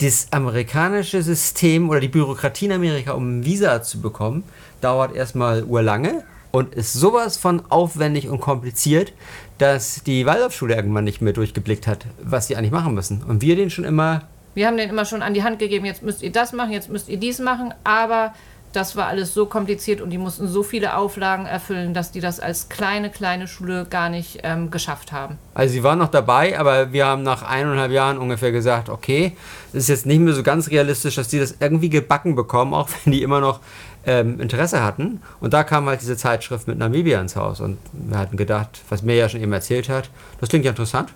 [0.03, 4.45] das amerikanische System oder die Bürokratie in Amerika, um ein Visa zu bekommen,
[4.83, 6.23] dauert erstmal urlange.
[6.51, 9.13] und ist sowas von aufwendig und kompliziert,
[9.59, 13.23] dass die Waldorfschule irgendwann nicht mehr durchgeblickt hat, was sie eigentlich machen müssen.
[13.23, 14.23] Und wir den schon immer
[14.55, 16.91] Wir haben denen immer schon an die Hand gegeben, jetzt müsst ihr das machen, jetzt
[16.91, 18.33] müsst ihr dies machen, aber
[18.73, 22.39] das war alles so kompliziert und die mussten so viele Auflagen erfüllen, dass die das
[22.39, 25.39] als kleine, kleine Schule gar nicht ähm, geschafft haben.
[25.55, 29.37] Also sie waren noch dabei, aber wir haben nach eineinhalb Jahren ungefähr gesagt, okay,
[29.69, 32.89] es ist jetzt nicht mehr so ganz realistisch, dass die das irgendwie gebacken bekommen, auch
[33.05, 33.61] wenn die immer noch
[34.09, 35.21] ähm, Interesse hatten.
[35.41, 39.03] Und da kam halt diese Zeitschrift mit Namibia ins Haus und wir hatten gedacht, was
[39.03, 41.11] mir ja schon eben erzählt hat, das klingt ja interessant.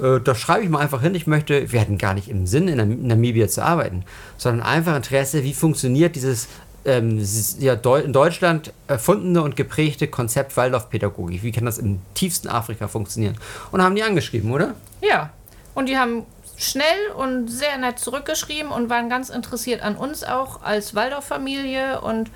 [0.00, 2.68] Äh, Da schreibe ich mal einfach hin, ich möchte, wir hatten gar nicht im Sinn,
[2.68, 4.04] in Nam- Namibia zu arbeiten,
[4.36, 6.48] sondern einfach Interesse, wie funktioniert dieses
[6.86, 7.18] ähm,
[7.60, 11.42] ja, in Deutschland erfundene und geprägte Konzept Waldorfpädagogik.
[11.42, 13.36] Wie kann das im tiefsten Afrika funktionieren?
[13.72, 14.74] Und haben die angeschrieben, oder?
[15.00, 15.30] Ja,
[15.74, 16.24] und die haben
[16.56, 22.30] schnell und sehr nett zurückgeschrieben und waren ganz interessiert an uns auch als Waldorf-Familie und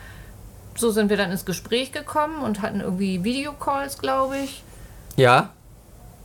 [0.76, 4.62] so sind wir dann ins Gespräch gekommen und hatten irgendwie Videocalls, glaube ich.
[5.16, 5.50] Ja,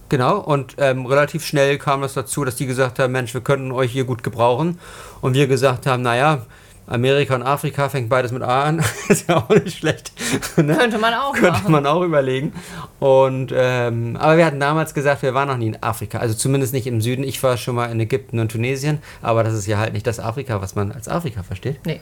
[0.10, 0.38] genau.
[0.38, 3.92] Und ähm, relativ schnell kam es dazu, dass die gesagt haben, Mensch, wir könnten euch
[3.92, 4.80] hier gut gebrauchen.
[5.22, 6.46] Und wir gesagt haben, naja,
[6.86, 8.84] Amerika und Afrika fängt beides mit A an.
[9.10, 10.12] ist ja auch nicht schlecht.
[10.58, 10.76] ne?
[10.76, 11.72] Könnte man auch Könnte machen.
[11.72, 12.54] man auch überlegen.
[13.00, 16.20] Und, ähm, aber wir hatten damals gesagt, wir waren noch nie in Afrika.
[16.20, 17.24] Also zumindest nicht im Süden.
[17.24, 19.00] Ich war schon mal in Ägypten und Tunesien.
[19.22, 21.80] Aber das ist ja halt nicht das Afrika, was man als Afrika versteht.
[21.86, 22.02] Nee.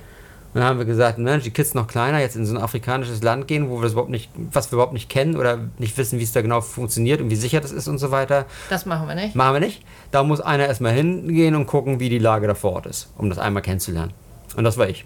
[0.54, 3.24] Und dann haben wir gesagt, Mensch, die Kids noch kleiner, jetzt in so ein afrikanisches
[3.24, 6.20] Land gehen, wo wir das überhaupt nicht, was wir überhaupt nicht kennen oder nicht wissen,
[6.20, 8.46] wie es da genau funktioniert und wie sicher das ist und so weiter.
[8.70, 9.34] Das machen wir nicht.
[9.34, 9.82] Machen wir nicht.
[10.12, 13.30] Da muss einer erstmal hingehen und gucken, wie die Lage da vor Ort ist, um
[13.30, 14.12] das einmal kennenzulernen.
[14.56, 15.06] Und das war ich,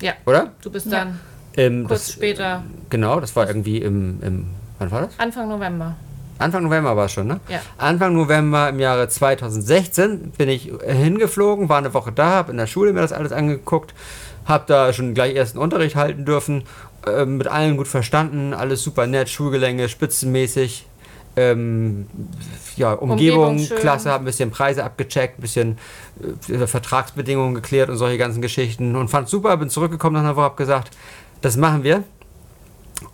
[0.00, 0.52] Ja, oder?
[0.62, 1.20] du bist dann
[1.56, 4.46] Ähm, kurz das, später, Genau, das war irgendwie im, im,
[4.78, 5.18] wann war das?
[5.18, 5.96] Anfang November.
[6.38, 7.40] Anfang November war es schon, ne?
[7.48, 7.60] Ja.
[7.78, 12.66] Anfang November im Jahre 2016 bin ich hingeflogen, war eine Woche da, habe in der
[12.66, 13.94] Schule mir das alles angeguckt,
[14.44, 16.64] habe da schon gleich ersten Unterricht halten dürfen,
[17.06, 20.86] äh, mit allen gut verstanden, alles super nett, Schulgelänge, spitzenmäßig.
[21.34, 22.06] Ähm,
[22.76, 25.78] ja, Umgebung, Umgebung klasse, habe ein bisschen Preise abgecheckt, ein bisschen
[26.48, 30.44] äh, Vertragsbedingungen geklärt und solche ganzen Geschichten und fand super, bin zurückgekommen nach einer Woche,
[30.44, 30.90] habe gesagt,
[31.40, 32.04] das machen wir.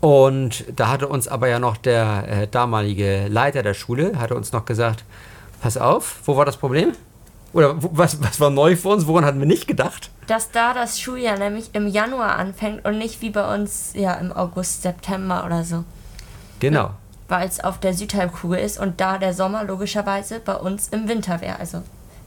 [0.00, 4.52] Und da hatte uns aber ja noch der äh, damalige Leiter der Schule, hatte uns
[4.52, 5.04] noch gesagt,
[5.60, 6.92] pass auf, wo war das Problem?
[7.52, 9.06] Oder wo, was, was war neu für uns?
[9.06, 10.10] Woran hatten wir nicht gedacht?
[10.26, 14.32] Dass da das Schuljahr nämlich im Januar anfängt und nicht wie bei uns ja im
[14.32, 15.84] August, September oder so.
[16.60, 16.90] Genau.
[17.28, 21.40] Weil es auf der Südhalbkugel ist und da der Sommer logischerweise bei uns im Winter
[21.40, 21.58] wäre.
[21.60, 21.82] Also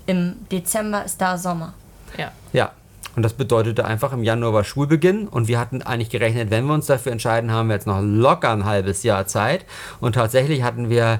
[0.06, 1.74] im Dezember ist da Sommer.
[2.18, 2.32] Ja.
[2.54, 2.72] Ja.
[3.16, 6.74] Und das bedeutete einfach, im Januar war Schulbeginn und wir hatten eigentlich gerechnet, wenn wir
[6.74, 9.66] uns dafür entscheiden, haben wir jetzt noch locker ein halbes Jahr Zeit.
[10.00, 11.20] Und tatsächlich hatten wir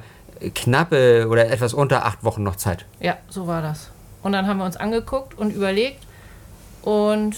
[0.56, 2.86] knappe oder etwas unter acht Wochen noch Zeit.
[3.02, 3.90] Ja, so war das.
[4.24, 6.00] Und dann haben wir uns angeguckt und überlegt
[6.82, 7.36] und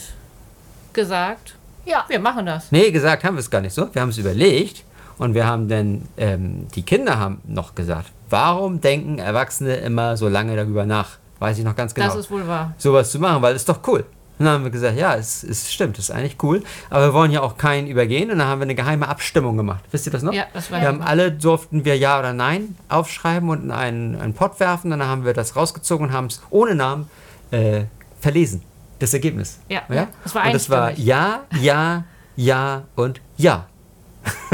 [0.93, 2.05] gesagt, Ja.
[2.07, 2.71] wir machen das.
[2.71, 3.89] Nee, gesagt haben wir es gar nicht so.
[3.93, 4.83] Wir haben es überlegt
[5.17, 10.27] und wir haben dann, ähm, die Kinder haben noch gesagt, warum denken Erwachsene immer so
[10.27, 11.17] lange darüber nach?
[11.39, 12.07] Weiß ich noch ganz genau.
[12.07, 12.73] Das ist wohl wahr.
[12.77, 14.05] sowas zu machen, weil es ist doch cool.
[14.39, 17.13] Und dann haben wir gesagt, ja, es, es stimmt, es ist eigentlich cool, aber wir
[17.13, 19.83] wollen ja auch keinen übergehen und dann haben wir eine geheime Abstimmung gemacht.
[19.91, 20.33] Wisst ihr das noch?
[20.33, 24.19] Ja, das war wir haben alle durften wir Ja oder Nein aufschreiben und in einen,
[24.19, 27.09] einen Pott werfen, dann haben wir das rausgezogen und haben es ohne Namen
[27.51, 27.83] äh,
[28.19, 28.63] verlesen.
[28.97, 29.59] Das Ergebnis.
[29.69, 30.07] Ja, ja?
[30.23, 30.91] das war und das war.
[30.91, 33.67] Ja, Ja, Ja und Ja.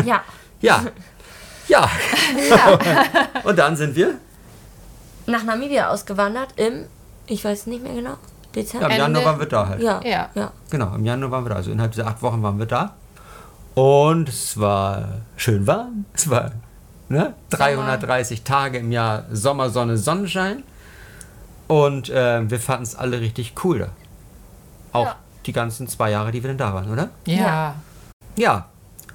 [0.05, 0.21] Ja.
[0.61, 0.83] Ja.
[1.67, 1.89] Ja.
[3.43, 4.15] und dann sind wir
[5.27, 6.85] Nach Namibia ausgewandert im,
[7.27, 8.17] ich weiß nicht mehr genau, ja,
[8.55, 8.85] Dezember.
[8.87, 9.81] im Ende- Januar waren wir da halt.
[9.81, 10.01] Ja.
[10.03, 10.29] Ja.
[10.33, 10.51] ja.
[10.71, 11.55] Genau, im Januar waren wir da.
[11.57, 12.95] Also innerhalb dieser acht Wochen waren wir da.
[13.75, 16.05] Und es war schön warm.
[16.13, 16.51] Es war
[17.07, 20.63] ne, 330 Tage im Jahr Sommer, Sonne, Sonnenschein.
[21.67, 23.87] Und äh, wir fanden es alle richtig cool da.
[24.91, 25.15] Auch Ja.
[25.45, 27.09] die ganzen zwei Jahre, die wir dann da waren, oder?
[27.25, 27.75] Ja.
[28.35, 28.65] Ja.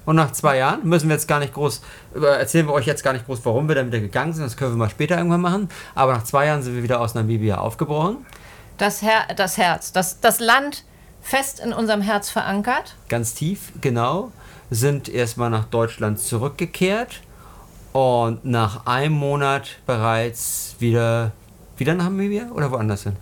[0.05, 1.81] Und nach zwei Jahren müssen wir jetzt gar nicht groß,
[2.15, 4.43] äh, erzählen wir euch jetzt gar nicht groß, warum wir dann wieder gegangen sind.
[4.45, 5.69] Das können wir mal später irgendwann machen.
[5.95, 8.25] Aber nach zwei Jahren sind wir wieder aus Namibia aufgebrochen.
[8.77, 10.83] Das, Her das Herz, das, das Land
[11.21, 12.95] fest in unserem Herz verankert.
[13.09, 14.31] ganz tief, genau,
[14.69, 17.21] sind erstmal nach Deutschland zurückgekehrt
[17.93, 21.31] und nach einem Monat bereits wieder,
[21.77, 23.15] wieder nach Namibia oder woanders hin?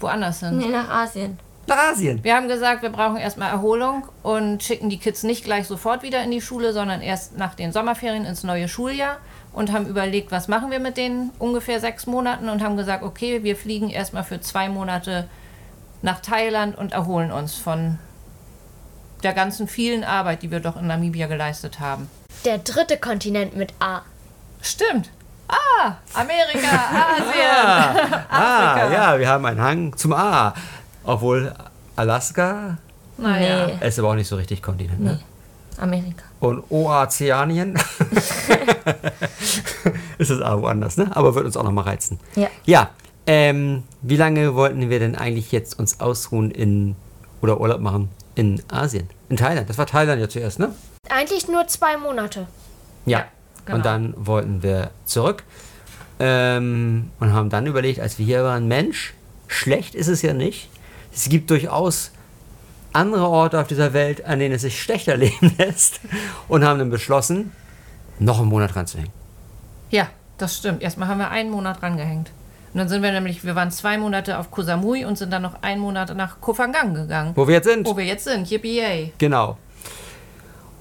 [0.00, 0.58] Woanders sind.
[0.58, 1.38] Nee, nach Asien.
[1.66, 2.22] Nach Asien.
[2.22, 6.22] Wir haben gesagt, wir brauchen erstmal Erholung und schicken die Kids nicht gleich sofort wieder
[6.22, 9.18] in die Schule, sondern erst nach den Sommerferien ins neue Schuljahr
[9.52, 13.42] und haben überlegt, was machen wir mit den ungefähr sechs Monaten und haben gesagt, okay,
[13.44, 15.28] wir fliegen erstmal für zwei Monate
[16.02, 17.98] nach Thailand und erholen uns von
[19.22, 22.10] der ganzen vielen Arbeit, die wir doch in Namibia geleistet haben.
[22.44, 24.02] Der dritte Kontinent mit A.
[24.60, 25.08] Stimmt.
[25.48, 26.68] Ah, Amerika,
[27.18, 28.24] Asien.
[28.30, 30.54] Ah, ja, wir haben einen Hang zum A.
[31.04, 31.52] Obwohl
[31.96, 32.78] Alaska
[33.18, 33.66] Naja.
[33.66, 33.86] Nee.
[33.86, 35.20] ist aber auch nicht so richtig Kontinent, ne?
[35.78, 36.24] Amerika.
[36.40, 37.74] Und Ozeanien
[40.18, 41.10] ist es auch woanders, ne?
[41.14, 42.18] Aber wird uns auch nochmal reizen.
[42.36, 42.48] Ja.
[42.64, 42.90] Ja,
[43.26, 46.96] ähm, wie lange wollten wir denn eigentlich jetzt uns ausruhen in
[47.40, 49.08] oder Urlaub machen in Asien?
[49.28, 49.68] In Thailand.
[49.68, 50.74] Das war Thailand ja zuerst, ne?
[51.10, 52.46] Eigentlich nur zwei Monate.
[53.06, 53.18] Ja.
[53.18, 53.24] Ja,
[53.64, 53.76] genau.
[53.78, 55.42] Und dann wollten wir zurück
[56.20, 59.14] ähm, und haben dann überlegt, als wir hier waren, Mensch,
[59.48, 60.68] schlecht ist es ja nicht.
[61.14, 62.10] Es gibt durchaus
[62.92, 66.00] andere Orte auf dieser Welt, an denen es sich schlechter leben lässt
[66.48, 67.52] und haben dann beschlossen,
[68.18, 69.12] noch einen Monat ranzuhängen.
[69.90, 70.82] Ja, das stimmt.
[70.82, 72.30] Erstmal haben wir einen Monat rangehängt.
[72.72, 75.42] Und dann sind wir nämlich, wir waren zwei Monate auf Koh Samui und sind dann
[75.42, 77.32] noch einen Monat nach Koh Phangan gegangen.
[77.36, 77.86] Wo wir jetzt sind.
[77.86, 78.50] Wo wir jetzt sind.
[78.50, 79.12] Yippie yay.
[79.18, 79.56] Genau.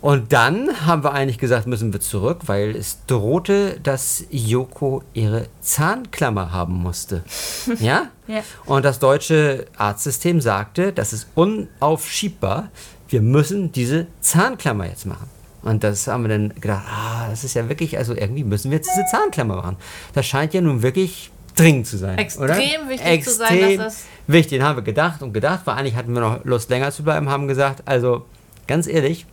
[0.04, 5.46] Und dann haben wir eigentlich gesagt, müssen wir zurück, weil es drohte, dass Yoko ihre
[5.62, 7.24] Zahnklammer haben musste.
[7.80, 8.08] Ja?
[8.28, 8.42] Ja.
[8.66, 12.68] Und das deutsche Arztsystem sagte, das ist unaufschiebbar.
[13.08, 15.30] Wir müssen diese Zahnklammer jetzt machen.
[15.62, 18.80] Und das haben wir dann gedacht, ah, das ist ja wirklich, also irgendwie müssen wir
[18.80, 19.78] jetzt diese Zahnklammer machen.
[20.14, 22.18] Das scheint ja nun wirklich dringend zu sein.
[22.18, 22.58] Extrem oder?
[22.90, 24.60] wichtig zu sein, Extrem dass das- wichtig.
[24.60, 27.30] Den haben wir gedacht und gedacht, weil eigentlich hatten wir noch Lust länger zu bleiben,
[27.30, 28.26] haben gesagt, also
[28.68, 29.26] ganz ehrlich,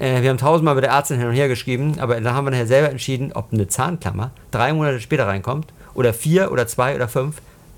[0.00, 2.50] äh, wir haben tausendmal mit der Ärztin hin und her geschrieben, aber dann haben wir
[2.50, 7.06] nachher selber entschieden, ob eine Zahnklammer drei Monate später reinkommt oder vier oder zwei oder
[7.08, 7.36] fünf,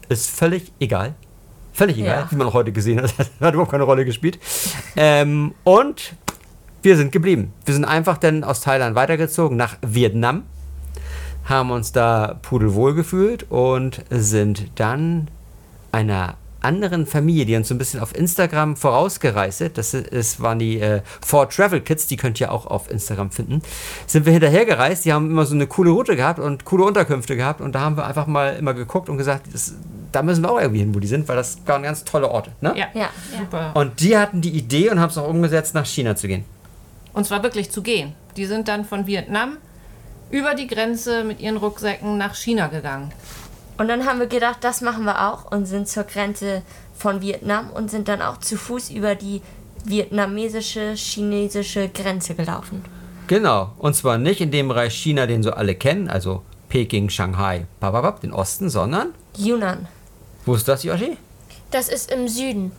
[0.09, 1.15] ist völlig egal.
[1.75, 2.27] Völlig egal, Ja.
[2.31, 3.13] wie man auch heute gesehen hat.
[3.19, 4.39] Das hat überhaupt keine Rolle gespielt.
[4.97, 6.15] Ähm, und
[6.83, 7.53] wir sind geblieben.
[7.65, 10.43] Wir sind einfach dann aus Thailand weitergezogen nach Vietnam,
[11.45, 15.29] haben uns da pudelwohl gefühlt und sind dann
[15.93, 20.59] einer anderen Familie, die uns so ein bisschen auf Instagram vorausgereist ist, das ist, waren
[20.59, 23.63] die äh, Four Travel Kids, die könnt ihr auch auf Instagram finden,
[24.07, 25.05] sind wir hinterhergereist.
[25.05, 27.97] Die haben immer so eine coole Route gehabt und coole Unterkünfte gehabt und da haben
[27.97, 29.75] wir einfach mal immer geguckt und gesagt, das,
[30.13, 32.53] da müssen wir auch irgendwie hin, wo die sind, weil das waren ganz tolle Orte.
[32.61, 32.75] Ne?
[32.77, 33.09] Ja, Ja.
[33.39, 33.73] super.
[33.75, 36.45] Und die hatten die Idee und haben es auch umgesetzt, nach China zu gehen.
[37.13, 38.15] Und zwar wirklich zu gehen.
[38.37, 39.59] Die sind dann von Vietnam
[40.31, 43.13] über die Grenze mit ihren Rucksäcken nach China gegangen.
[43.79, 46.63] Und dann haben wir gedacht, das machen wir auch und sind zur Grenze
[46.95, 49.43] von Vietnam und sind dann auch zu Fuß über die
[49.85, 52.85] vietnamesische, chinesische Grenze gelaufen.
[53.27, 53.73] Genau.
[53.79, 58.21] Und zwar nicht in dem Bereich China, den so alle kennen, also Peking, Shanghai, bababab,
[58.21, 59.89] den Osten, sondern, Yunnan.
[60.45, 61.17] wo ist das, Yoshi?
[61.71, 62.73] Das ist im Süden.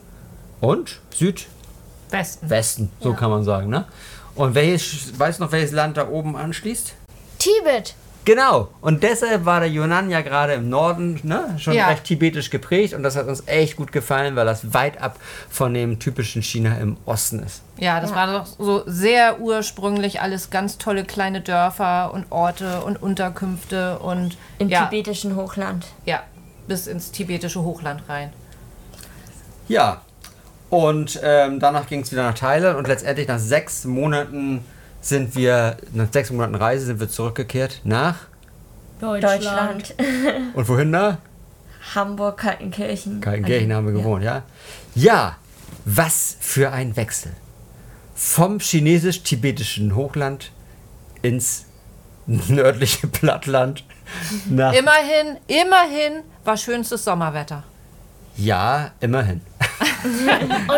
[0.62, 2.92] Und Südwesten, Westen.
[3.02, 3.86] so kann man sagen, ne?
[4.36, 6.94] Und welches, weißt du noch, welches Land da oben anschließt?
[7.38, 7.96] Tibet.
[8.26, 8.70] Genau.
[8.80, 11.88] Und deshalb war der Yunnan ja gerade im Norden ne, schon Ja.
[11.88, 15.18] recht tibetisch geprägt und das hat uns echt gut gefallen, weil das weit ab
[15.50, 17.62] von dem typischen China im Osten ist.
[17.78, 23.02] Ja, das war doch so sehr ursprünglich alles ganz tolle kleine Dörfer und Orte und
[23.02, 25.88] Unterkünfte und Im ja, tibetischen Hochland.
[26.06, 26.24] ja,
[26.68, 28.32] bis ins tibetische Hochland rein.
[29.68, 30.02] Ja.
[30.70, 34.64] Und ähm, danach ging es wieder nach Thailand und letztendlich nach sechs Monaten
[35.04, 38.16] sind wir, nach sechs Monaten Reise sind wir zurückgekehrt nach.
[39.02, 39.94] Deutschland.
[40.54, 41.18] Und wohin da?
[41.94, 43.20] Hamburg, Kaltenkirchen.
[43.20, 44.00] Kaltenkirchen haben wir Ja.
[44.00, 44.44] gewohnt, ja?
[44.96, 45.36] Ja,
[45.84, 47.34] was für ein Wechsel.
[48.16, 50.52] Vom chinesisch-tibetischen Hochland
[51.22, 51.66] ins
[52.26, 53.84] nördliche Plattland
[54.50, 54.72] nach.
[54.74, 57.64] Immerhin, immerhin war schönstes Sommerwetter.
[58.38, 59.42] Ja, immerhin.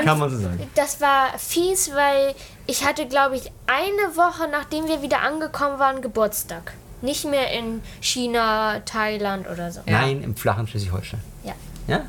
[0.03, 0.60] Kann man so sagen.
[0.75, 2.36] Das war fies, weil
[2.67, 6.73] ich hatte, glaube ich, eine Woche, nachdem wir wieder angekommen waren, Geburtstag.
[7.01, 9.81] Nicht mehr in China, Thailand oder so.
[9.86, 10.01] Ja.
[10.01, 11.19] Nein, im flachen Schleswig-Holstein.
[11.43, 11.53] Ja.
[11.88, 12.01] Ja?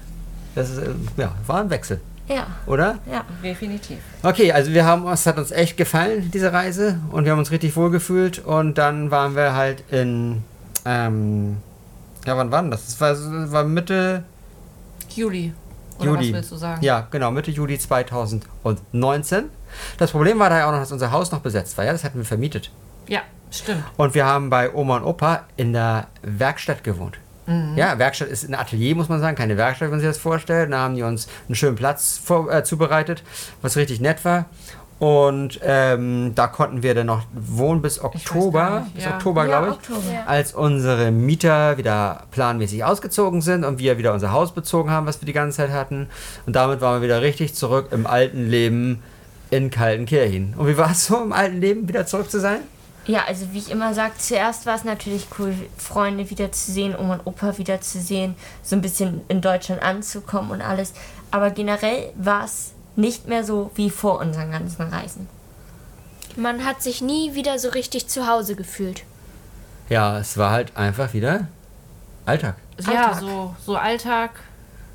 [0.54, 2.98] Das ist, äh, ja, war ein Wechsel, Ja, oder?
[3.10, 3.24] ja.
[3.42, 3.98] Definitiv.
[4.22, 7.50] Okay, also wir haben es hat uns echt gefallen, diese Reise, und wir haben uns
[7.50, 8.38] richtig wohl gefühlt.
[8.38, 10.42] Und dann waren wir halt in,
[10.86, 11.58] ähm,
[12.24, 12.86] ja, wann war denn das?
[12.86, 14.22] Das war, war Mitte
[15.14, 15.52] Juli.
[15.98, 16.28] Oder Juli.
[16.28, 16.84] was willst du sagen?
[16.84, 19.44] Ja, genau, Mitte Juli 2019.
[19.98, 21.84] Das Problem war da ja auch noch, dass unser Haus noch besetzt war.
[21.84, 22.70] Ja, das hatten wir vermietet.
[23.08, 23.84] Ja, stimmt.
[23.96, 27.18] Und wir haben bei Oma und Opa in der Werkstatt gewohnt.
[27.46, 27.74] Mhm.
[27.76, 30.72] Ja, Werkstatt ist ein Atelier, muss man sagen, keine Werkstatt, wenn man sich das vorstellt.
[30.72, 33.22] Da haben die uns einen schönen Platz vor, äh, zubereitet,
[33.62, 34.46] was richtig nett war.
[34.98, 39.14] Und ähm, da konnten wir dann noch wohnen bis Oktober, bis ja.
[39.16, 40.12] Oktober, Ja, glaube ich, Oktober.
[40.12, 40.24] Ja.
[40.24, 45.20] als unsere Mieter wieder planmäßig ausgezogen sind und wir wieder unser Haus bezogen haben, was
[45.20, 46.08] wir die ganze Zeit hatten.
[46.46, 49.02] Und damit waren wir wieder richtig zurück im alten Leben
[49.50, 50.54] in Kaltenkirchen.
[50.56, 52.60] Und wie war es so, im alten Leben wieder zurück zu sein?
[53.04, 57.26] Ja, also wie ich immer sage, zuerst war es natürlich cool, Freunde wiederzusehen, Oma und
[57.26, 60.92] Opa wiederzusehen, so ein bisschen in Deutschland anzukommen und alles.
[61.30, 65.28] Aber generell war es nicht mehr so wie vor unseren ganzen Reisen.
[66.36, 69.04] Man hat sich nie wieder so richtig zu Hause gefühlt.
[69.88, 71.46] Ja, es war halt einfach wieder
[72.26, 72.56] Alltag.
[72.80, 73.20] Ja, Alltag.
[73.20, 74.30] so, so Alltag,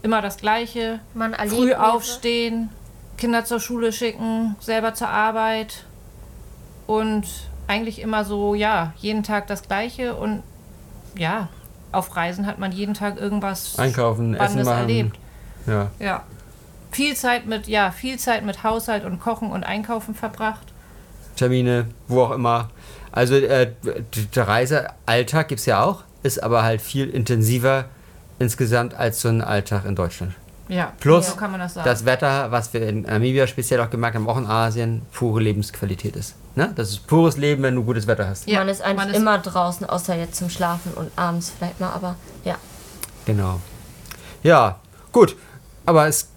[0.04, 1.00] immer das Gleiche.
[1.14, 2.70] Man erlebt Früh aufstehen,
[3.18, 5.86] Kinder zur Schule schicken, selber zur Arbeit.
[6.88, 7.26] und
[7.68, 10.44] eigentlich immer so, ja, jeden Tag das Gleiche und
[11.16, 11.48] ja,
[11.94, 14.80] auf Reisen hat man jeden Tag irgendwas Einkaufen, Essen Spannendes machen.
[14.80, 15.20] erlebt.
[15.68, 15.92] Ja.
[16.00, 16.24] Ja.
[16.92, 20.68] Viel Zeit mit, ja, viel Zeit mit Haushalt und Kochen und Einkaufen verbracht.
[21.36, 22.70] Termine, wo auch immer.
[23.12, 23.72] Also äh,
[24.36, 27.86] der Reisealltag gibt es ja auch, ist aber halt viel intensiver
[28.40, 30.34] insgesamt als so ein Alltag in Deutschland.
[30.68, 31.86] Ja, Plus so kann man das sagen.
[31.86, 36.16] Das Wetter, was wir in Namibia speziell auch gemerkt haben, auch in Asien, pure Lebensqualität
[36.16, 36.36] ist.
[36.56, 36.72] Ne?
[36.76, 38.48] Das ist pures Leben, wenn du gutes Wetter hast.
[38.48, 41.80] Ja, man ist eigentlich man ist- immer draußen, außer jetzt zum Schlafen und abends vielleicht
[41.82, 42.56] mal, aber ja.
[43.26, 43.60] Genau.
[44.44, 44.80] Ja,
[45.12, 45.36] gut.
[45.86, 46.30] Aber es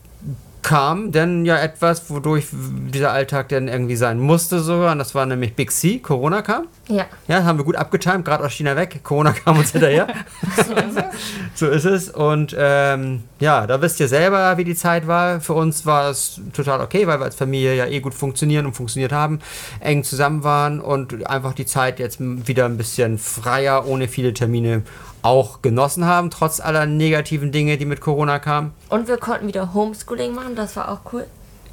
[0.64, 4.92] kam dann ja etwas, wodurch dieser Alltag dann irgendwie sein musste sogar.
[4.92, 5.98] Und das war nämlich Big C.
[5.98, 6.66] Corona kam.
[6.88, 7.05] Ja.
[7.29, 9.00] Ja, haben wir gut abgetimt, gerade aus China weg.
[9.05, 10.09] Corona kam uns hinterher.
[11.55, 12.09] so ist es.
[12.09, 15.42] Und ähm, ja, da wisst ihr selber, wie die Zeit war.
[15.42, 18.72] Für uns war es total okay, weil wir als Familie ja eh gut funktionieren und
[18.72, 19.40] funktioniert haben,
[19.81, 24.83] eng zusammen waren und einfach die Zeit jetzt wieder ein bisschen freier, ohne viele Termine
[25.25, 28.73] auch genossen haben, trotz aller negativen Dinge, die mit Corona kamen.
[28.91, 31.25] Und wir konnten wieder Homeschooling machen, das war auch cool.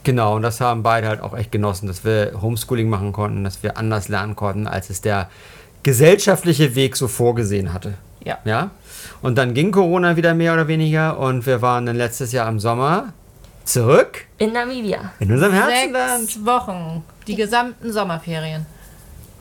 [0.03, 3.61] Genau, und das haben beide halt auch echt genossen, dass wir Homeschooling machen konnten, dass
[3.61, 5.29] wir anders lernen konnten, als es der
[5.83, 7.95] gesellschaftliche Weg so vorgesehen hatte.
[8.23, 8.37] Ja.
[8.45, 8.71] Ja.
[9.21, 12.59] Und dann ging Corona wieder mehr oder weniger und wir waren dann letztes Jahr im
[12.59, 13.13] Sommer
[13.65, 15.11] zurück In Namibia.
[15.19, 16.21] in unserem Herzenland.
[16.29, 17.03] Sechs Wochen.
[17.27, 18.65] Die gesamten Sommerferien.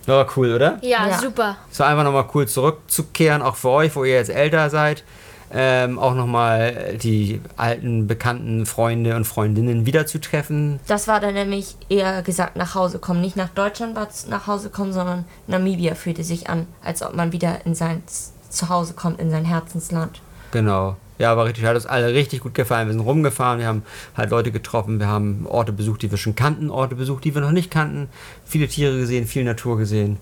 [0.07, 0.79] Ja, cool, oder?
[0.83, 1.19] Ja, Ja.
[1.19, 1.57] super.
[1.71, 5.05] Es war einfach nochmal cool zurückzukehren, auch für euch, wo ihr jetzt älter seid.
[5.53, 10.79] Ähm, auch nochmal die alten, bekannten Freunde und Freundinnen wiederzutreffen.
[10.87, 13.21] Das war dann nämlich eher gesagt nach Hause kommen.
[13.21, 17.17] Nicht nach Deutschland war es nach Hause kommen, sondern Namibia fühlte sich an, als ob
[17.17, 18.05] man wieder in sein
[18.49, 20.21] Zuhause kommt, in sein Herzensland.
[20.53, 20.97] Genau.
[21.21, 22.89] Ja, aber richtig, hat uns alle richtig gut gefallen.
[22.89, 23.83] Wir sind rumgefahren, wir haben
[24.17, 27.43] halt Leute getroffen, wir haben Orte besucht, die wir schon kannten, Orte besucht, die wir
[27.43, 28.09] noch nicht kannten,
[28.47, 30.17] viele Tiere gesehen, viel Natur gesehen.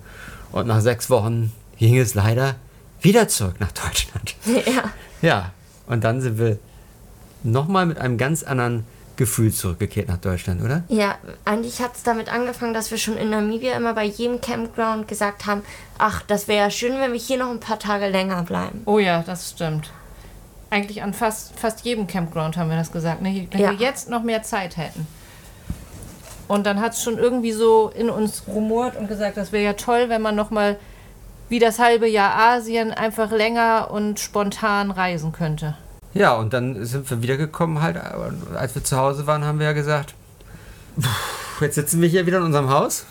[0.50, 2.56] Und nach sechs Wochen ging es leider
[3.00, 4.34] wieder zurück nach Deutschland.
[4.66, 4.90] ja.
[5.22, 5.52] Ja,
[5.86, 6.58] und dann sind wir
[7.44, 8.84] nochmal mit einem ganz anderen
[9.14, 10.82] Gefühl zurückgekehrt nach Deutschland, oder?
[10.88, 15.06] Ja, eigentlich hat es damit angefangen, dass wir schon in Namibia immer bei jedem Campground
[15.06, 15.62] gesagt haben,
[15.96, 18.82] ach, das wäre ja schön, wenn wir hier noch ein paar Tage länger bleiben.
[18.84, 19.92] Oh ja, das stimmt.
[20.70, 23.22] Eigentlich an fast, fast jedem Campground haben wir das gesagt.
[23.22, 23.48] Ne?
[23.50, 23.70] Wenn Ja.
[23.70, 25.06] wir jetzt noch mehr Zeit hätten.
[26.46, 29.72] Und dann hat es schon irgendwie so in uns rumort und gesagt, das wäre ja
[29.74, 30.76] toll, wenn man noch mal
[31.50, 35.76] wie das halbe Jahr Asien einfach länger und spontan reisen könnte.
[36.14, 37.98] Ja, und dann sind wir wiedergekommen halt,
[38.54, 40.14] als wir zu Hause waren, haben wir ja gesagt,
[40.96, 43.04] "Puh, jetzt sitzen wir hier wieder in unserem Haus.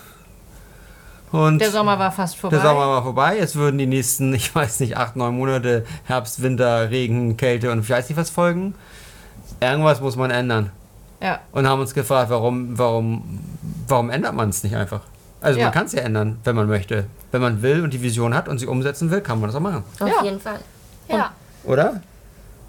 [1.32, 2.56] Und Der Sommer war fast vorbei.
[2.56, 3.36] Der Sommer war vorbei.
[3.38, 7.80] Jetzt würden die nächsten, ich weiß nicht, acht, neun Monate Herbst, Winter, Regen, Kälte und
[7.80, 8.74] ich weiß nicht was folgen.
[9.60, 10.70] Irgendwas muss man ändern.
[11.20, 13.40] Ja, Und haben uns gefragt, warum, warum,
[13.88, 15.00] warum ändert man es nicht einfach?
[15.40, 15.66] Also Ja.
[15.66, 17.06] man kann es ja ändern, wenn man möchte.
[17.32, 19.60] Wenn man will und die Vision hat und sie umsetzen will, kann man das auch
[19.60, 19.82] machen.
[20.00, 20.22] Auf Ja.
[20.22, 20.60] jeden Fall.
[21.08, 21.32] Ja.
[21.64, 22.02] Oder?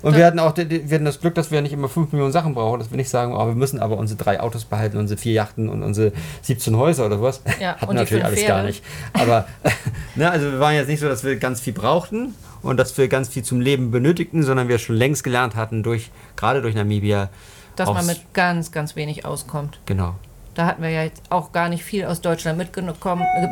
[0.01, 2.53] Und wir hatten auch wir hatten das Glück, dass wir nicht immer 5 Millionen Sachen
[2.53, 5.33] brauchen, dass wir nicht sagen, oh, wir müssen aber unsere drei Autos behalten, unsere vier
[5.33, 7.41] Yachten und unsere 17 Häuser oder was.
[7.59, 8.53] Ja, hatten natürlich alles Pferde.
[8.53, 8.83] gar nicht.
[9.13, 9.45] Aber
[10.15, 13.07] ne, also wir waren jetzt nicht so, dass wir ganz viel brauchten und dass wir
[13.07, 17.29] ganz viel zum Leben benötigten, sondern wir schon längst gelernt hatten, durch, gerade durch Namibia.
[17.75, 19.79] dass man mit ganz, ganz wenig auskommt.
[19.85, 20.15] Genau.
[20.55, 22.97] Da hatten wir ja jetzt auch gar nicht viel aus Deutschland mitgenommen,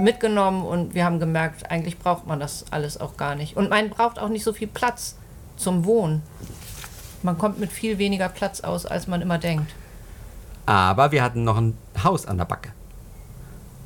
[0.01, 3.55] mitgenommen und wir haben gemerkt, eigentlich braucht man das alles auch gar nicht.
[3.55, 5.16] Und man braucht auch nicht so viel Platz
[5.57, 6.21] zum Wohnen.
[7.23, 9.73] Man kommt mit viel weniger Platz aus, als man immer denkt.
[10.65, 12.69] Aber wir hatten noch ein Haus an der Backe,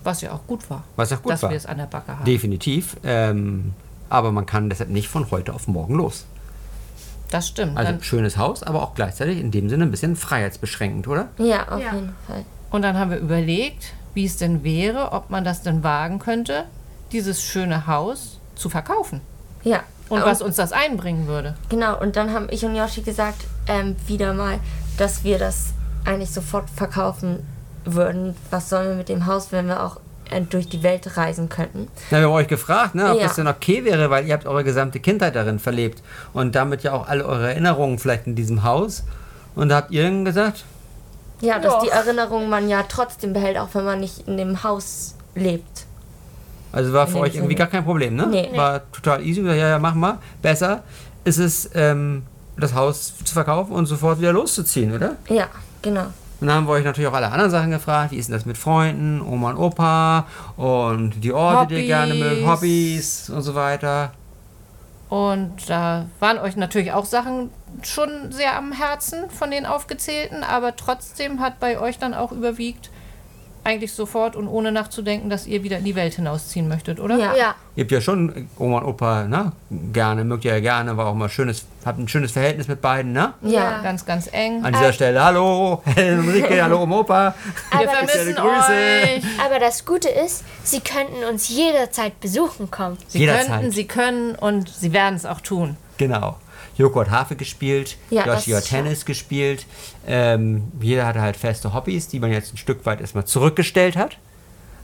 [0.03, 1.49] Was ja auch gut war, was auch gut dass war.
[1.51, 2.25] wir es an der Backe haben.
[2.25, 2.97] Definitiv.
[3.03, 3.73] Ähm,
[4.09, 6.25] aber man kann deshalb nicht von heute auf morgen los.
[7.29, 7.77] das stimmt.
[7.77, 11.29] Also dann, schönes Haus, aber auch gleichzeitig in dem Sinne ein bisschen freiheitsbeschränkend, oder?
[11.37, 11.93] Ja, auf Ja.
[11.93, 12.43] jeden Fall.
[12.71, 16.65] und dann haben wir überlegt, wie es denn wäre, ob man das denn wagen könnte,
[17.13, 19.21] dieses schöne Haus zu verkaufen.
[19.63, 19.81] Ja.
[20.11, 21.55] Und was uns das einbringen würde.
[21.69, 24.59] Genau, und dann haben ich und Yoshi gesagt, ähm, wieder mal,
[24.97, 25.67] dass wir das
[26.05, 27.39] eigentlich sofort verkaufen
[27.85, 28.35] würden.
[28.49, 31.87] Was sollen wir mit dem Haus, wenn wir auch äh, durch die Welt reisen könnten?
[32.11, 33.23] Na, wir haben euch gefragt, ne, ob Ja.
[33.27, 36.93] das denn okay wäre, weil ihr habt eure gesamte Kindheit darin verlebt und damit ja
[36.93, 39.03] auch alle eure Erinnerungen vielleicht in diesem Haus.
[39.55, 40.63] Und da habt ihr dann gesagt,
[41.41, 41.79] Ja, dass Ja.
[41.83, 45.85] die Erinnerung man ja trotzdem behält, auch wenn man nicht in dem Haus lebt.
[46.71, 48.27] Also war für euch irgendwie gar kein Problem, ne?
[48.27, 48.49] Nee.
[48.55, 49.41] War total easy.
[49.41, 50.19] Ja, ja, mach mal.
[50.41, 50.83] Besser
[51.23, 52.23] ist es, ähm,
[52.57, 55.15] das Haus zu verkaufen und sofort wieder loszuziehen, oder?
[55.29, 55.47] Ja,
[55.81, 56.05] genau.
[56.41, 58.11] Und dann haben wir euch natürlich auch alle anderen Sachen gefragt.
[58.11, 60.25] Wie ist denn das mit Freunden, Oma und Opa
[60.57, 62.47] und die Orte, die ihr gerne mögt, Hobbys.
[62.47, 64.11] Hobbys und so weiter.
[65.07, 67.51] Und da waren euch natürlich auch Sachen
[67.83, 72.89] schon sehr am Herzen von den aufgezählten, aber trotzdem hat bei euch dann auch überwiegt,
[73.63, 77.17] eigentlich sofort und ohne nachzudenken, dass ihr wieder in die Welt hinausziehen möchtet, oder?
[77.17, 77.35] Ja.
[77.35, 77.55] Ja.
[77.75, 79.51] Ihr habt ja schon Oma und Opa, ne?
[79.93, 83.13] Gerne, mögt ihr ja gerne, war auch mal schönes, habt ein schönes Verhältnis mit beiden,
[83.13, 83.33] ne?
[83.43, 83.81] Ja.
[83.81, 84.63] Ganz, ganz eng.
[84.65, 87.35] An dieser Stelle, hallo, Enrique, hallo Oma Opa.
[87.71, 88.71] Wir Aber das, vermissen Grüße.
[88.71, 89.23] euch.
[89.45, 92.97] aber das Gute ist, Sie könnten uns jederzeit besuchen kommen.
[93.07, 93.47] Sie Jederzeit.
[93.47, 95.77] könnten, sie können und sie werden es auch tun.
[95.97, 96.37] Genau.
[96.77, 98.65] Joko hat Harfe gespielt, Ja, Yoshi hat.
[98.65, 99.65] Tennis gespielt.
[100.07, 104.17] Ähm, jeder hatte halt feste Hobbys, die man jetzt ein Stück weit erstmal zurückgestellt hat.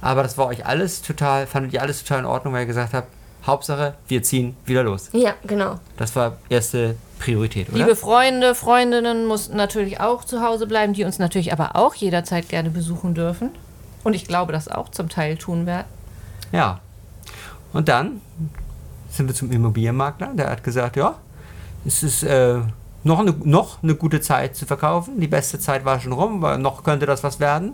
[0.01, 2.93] Aber das war euch alles total, fandet ihr alles total in Ordnung, weil ihr gesagt
[2.93, 3.07] habt,
[3.45, 5.09] Hauptsache, wir ziehen wieder los.
[5.13, 5.79] Ja, genau.
[5.95, 7.77] Das war erste Priorität, oder?
[7.79, 12.49] Liebe Freunde, Freundinnen mussten natürlich auch zu Hause bleiben, die uns natürlich aber auch jederzeit
[12.49, 13.51] gerne besuchen dürfen.
[14.03, 15.87] Und ich glaube, das auch zum Teil tun werden.
[16.51, 16.79] Ja.
[17.73, 18.21] Und dann
[19.09, 20.33] sind wir zum Immobilienmakler.
[20.35, 21.15] Der hat gesagt, ja,
[21.85, 22.59] es ist äh,
[23.03, 25.19] noch, eine, noch eine gute Zeit zu verkaufen.
[25.19, 27.73] Die beste Zeit war schon rum, weil noch könnte das was werden.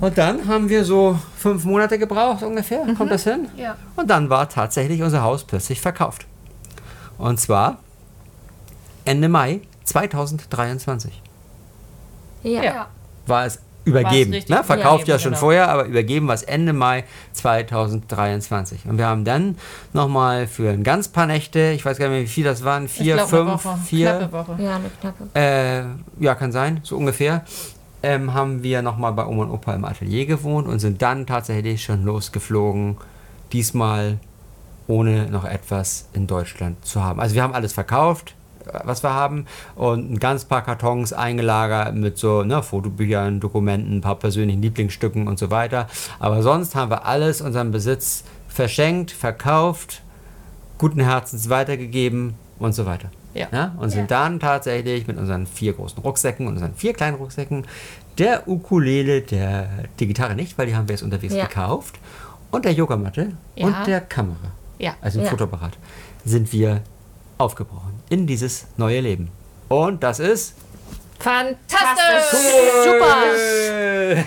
[0.00, 2.86] Und dann haben wir so fünf Monate gebraucht ungefähr.
[2.96, 3.48] Kommt das hin?
[3.56, 3.76] Ja.
[3.96, 6.26] Und dann war tatsächlich unser Haus plötzlich verkauft.
[7.18, 7.78] Und zwar
[9.04, 11.22] Ende Mai 2023
[12.42, 12.62] Ja.
[12.62, 12.86] Ja.
[13.26, 14.30] war es übergeben.
[14.30, 14.64] Ne?
[14.64, 15.40] Verkauft ja schon genau.
[15.40, 18.86] vorher, aber übergeben war es Ende Mai 2023.
[18.86, 19.56] Und wir haben dann
[19.92, 22.88] nochmal für ein ganz paar Nächte, ich weiß gar nicht mehr, wie viel das waren,
[22.88, 23.78] vier, ich glaub, eine fünf, Woche.
[23.84, 24.62] vier, Knappe Woche.
[24.62, 25.28] Ja, eine knappe.
[25.34, 27.44] äh, ja, kann sein, so ungefähr,
[28.02, 31.82] ähm, haben wir nochmal bei Oma und Opa im Atelier gewohnt und sind dann tatsächlich
[31.82, 32.96] schon losgeflogen,
[33.52, 34.18] diesmal
[34.86, 37.20] ohne noch etwas in Deutschland zu haben.
[37.20, 38.34] Also wir haben alles verkauft,
[38.84, 44.00] was wir haben und ein ganz paar Kartons eingelagert mit so ne, Fotobüchern, Dokumenten, ein
[44.00, 45.88] paar persönlichen Lieblingsstücken und so weiter.
[46.18, 50.02] Aber sonst haben wir alles unseren Besitz verschenkt, verkauft,
[50.78, 53.10] guten Herzens weitergegeben und so weiter.
[53.32, 53.46] Ja.
[53.52, 57.64] Ja, und sind dann tatsächlich mit unseren vier großen Rucksäcken und unseren vier kleinen Rucksäcken,
[58.18, 59.68] der Ukulele, der,
[60.00, 61.46] die Gitarre nicht, weil die haben wir jetzt unterwegs Ja.
[61.46, 61.98] gekauft,
[62.50, 63.66] und der Yogamatte Ja.
[63.66, 64.94] und der Kamera, Ja.
[65.00, 65.30] also dem Ja.
[65.30, 65.78] Fotoapparat,
[66.24, 66.80] sind wir
[67.40, 69.30] aufgebrochen in dieses neue Leben.
[69.68, 70.54] Und das ist
[71.18, 72.40] Fantastisch!
[72.82, 74.24] Super!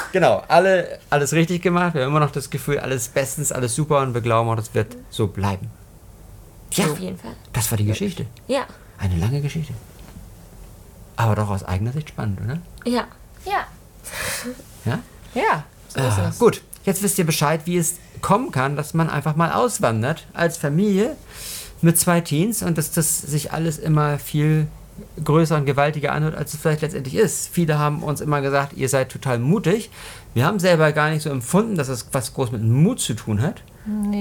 [0.12, 1.94] genau, alle, alles richtig gemacht.
[1.94, 4.72] Wir haben immer noch das Gefühl, alles bestens, alles super und wir glauben auch, das
[4.74, 5.70] wird so bleiben.
[6.72, 7.32] Ja, Auf jeden Fall.
[7.52, 8.24] das war die Geschichte.
[8.48, 8.66] Ja.
[8.98, 9.74] Eine lange Geschichte.
[11.16, 12.58] Aber doch aus eigener Sicht spannend, oder?
[12.84, 13.04] Ja.
[13.44, 13.66] Ja.
[14.84, 14.98] Ja?
[15.34, 16.38] Ja, so ist Ah, es.
[16.38, 20.56] gut, jetzt wisst ihr Bescheid, wie es kommen kann, dass man einfach mal auswandert als
[20.56, 21.16] Familie
[21.86, 24.66] mit zwei Teens und dass das sich alles immer viel
[25.22, 27.48] größer und gewaltiger anhört, als es vielleicht letztendlich ist.
[27.48, 29.90] Viele haben uns immer gesagt, ihr seid total mutig.
[30.34, 33.40] Wir haben selber gar nicht so empfunden, dass es was groß mit Mut zu tun
[33.40, 33.62] hat.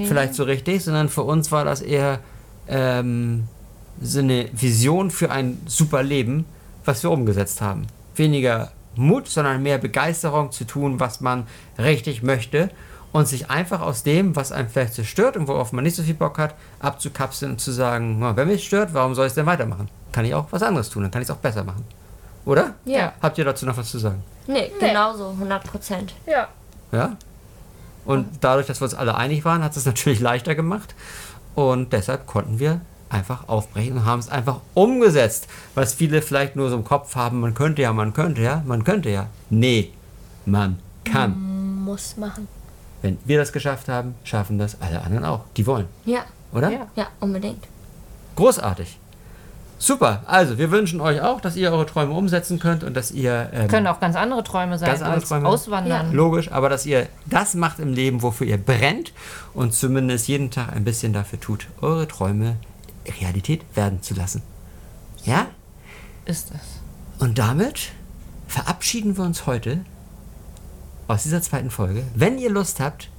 [0.05, 2.19] Vielleicht so richtig, sondern für uns war das eher
[2.67, 3.45] ähm,
[4.01, 6.45] so eine Vision für ein super Leben,
[6.83, 7.87] was wir umgesetzt haben.
[8.15, 11.47] Weniger Mut, sondern mehr Begeisterung zu tun, was man
[11.79, 12.69] richtig möchte
[13.15, 16.03] und sich einfach aus dem, was einem vielleicht so stört und worauf man nicht so
[16.03, 19.35] viel Bock hat, abzukapseln und zu sagen, "Na, wenn mich stört, warum soll ich es
[19.35, 19.87] denn weitermachen?
[20.11, 21.85] Kann ich auch was anderes tun, dann kann ich es auch besser machen.
[22.43, 22.73] Oder?
[22.83, 23.13] Ja.
[23.21, 24.21] Habt ihr dazu noch was zu sagen?
[24.47, 26.13] Nee, genauso, 100 Prozent.
[26.27, 26.49] Ja.
[26.91, 27.15] Ja?
[28.03, 30.93] Und dadurch, dass wir uns alle einig waren, hat es natürlich leichter gemacht.
[31.55, 35.47] Und deshalb konnten wir einfach aufbrechen und haben es einfach umgesetzt.
[35.73, 38.83] Was viele vielleicht nur so im Kopf haben, man könnte ja, man könnte ja, man
[38.83, 39.27] könnte ja.
[39.49, 39.93] Nee,
[40.45, 41.83] man kann.
[41.85, 42.49] Muss machen.
[43.05, 45.41] Wenn wir das geschafft haben, schaffen das alle anderen auch.
[45.57, 46.21] Die wollen, Ja.
[46.51, 46.71] oder?
[46.71, 46.87] Ja.
[46.95, 47.63] Ja, unbedingt.
[48.35, 48.97] Großartig.
[49.77, 50.23] Super.
[50.25, 53.67] Also, wir wünschen euch auch, dass ihr eure Träume umsetzen könnt und dass ihr ähm,
[53.67, 55.47] Können auch ganz andere Träume sein Ganz andere als Träume.
[55.47, 56.13] Auswandern.
[56.13, 59.13] Logisch, aber dass ihr das macht im Leben, wofür ihr brennt
[59.53, 62.55] und zumindest jeden Tag ein bisschen dafür tut, eure Träume
[63.21, 64.41] Realität werden zu lassen.
[65.25, 65.45] Ja?
[66.25, 67.21] Ist es.
[67.21, 67.91] Und damit
[68.47, 69.81] verabschieden wir uns heute
[71.07, 72.03] aus dieser zweiten Folge.
[72.15, 73.09] Wenn ihr Lust habt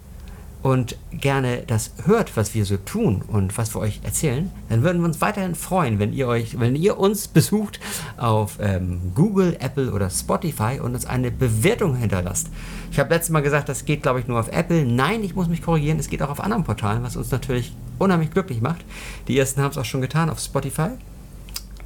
[0.63, 5.01] und gerne das hört, was wir so tun und was wir euch erzählen, dann würden
[5.01, 7.79] wir uns weiterhin freuen, wenn ihr euch, wenn ihr uns besucht
[8.17, 12.49] auf ähm, Google, Apple oder Spotify und uns eine Bewertung hinterlasst.
[12.91, 14.85] Ich habe letztes Mal gesagt, das geht, glaube ich, nur auf Apple.
[14.85, 18.33] Nein, ich muss mich korrigieren, es geht auch auf anderen Portalen, was uns natürlich unheimlich
[18.33, 18.85] glücklich macht.
[19.29, 20.89] Die ersten haben es auch schon getan auf Spotify.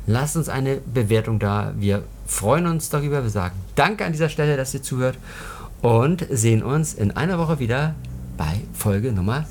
[0.06, 1.74] Lasst uns eine Bewertung da.
[1.76, 3.22] Wir freuen uns darüber.
[3.22, 5.18] Wir sagen Danke an dieser Stelle, dass ihr zuhört
[5.82, 7.94] und sehen uns in einer Woche wieder
[8.36, 9.44] bei Folge Nummer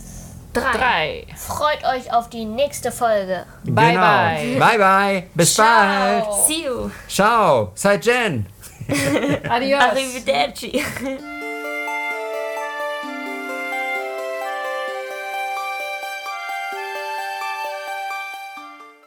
[0.54, 0.72] Drei.
[0.72, 1.26] Drei.
[1.36, 3.46] Freut euch auf die nächste Folge.
[3.66, 4.02] Bye, genau.
[4.02, 4.60] bye.
[4.60, 5.24] Bye bye.
[5.36, 6.26] Bis bald.
[6.48, 6.90] See you.
[7.08, 7.72] Ciao.
[7.76, 8.48] Seid Jen.
[9.50, 9.82] Adios.
[9.84, 10.84] Arrivederci.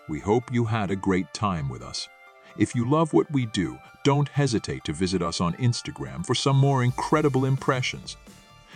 [0.08, 2.08] We hope you had a great time with us.
[2.56, 6.56] If you love what we do, don't hesitate to visit us on Instagram for some
[6.56, 8.16] more incredible impressions.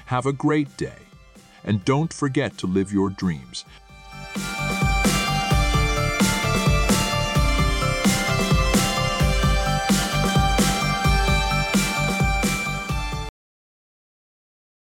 [0.06, 0.98] Have a great day,
[1.64, 3.64] and don't forget to live your dreams.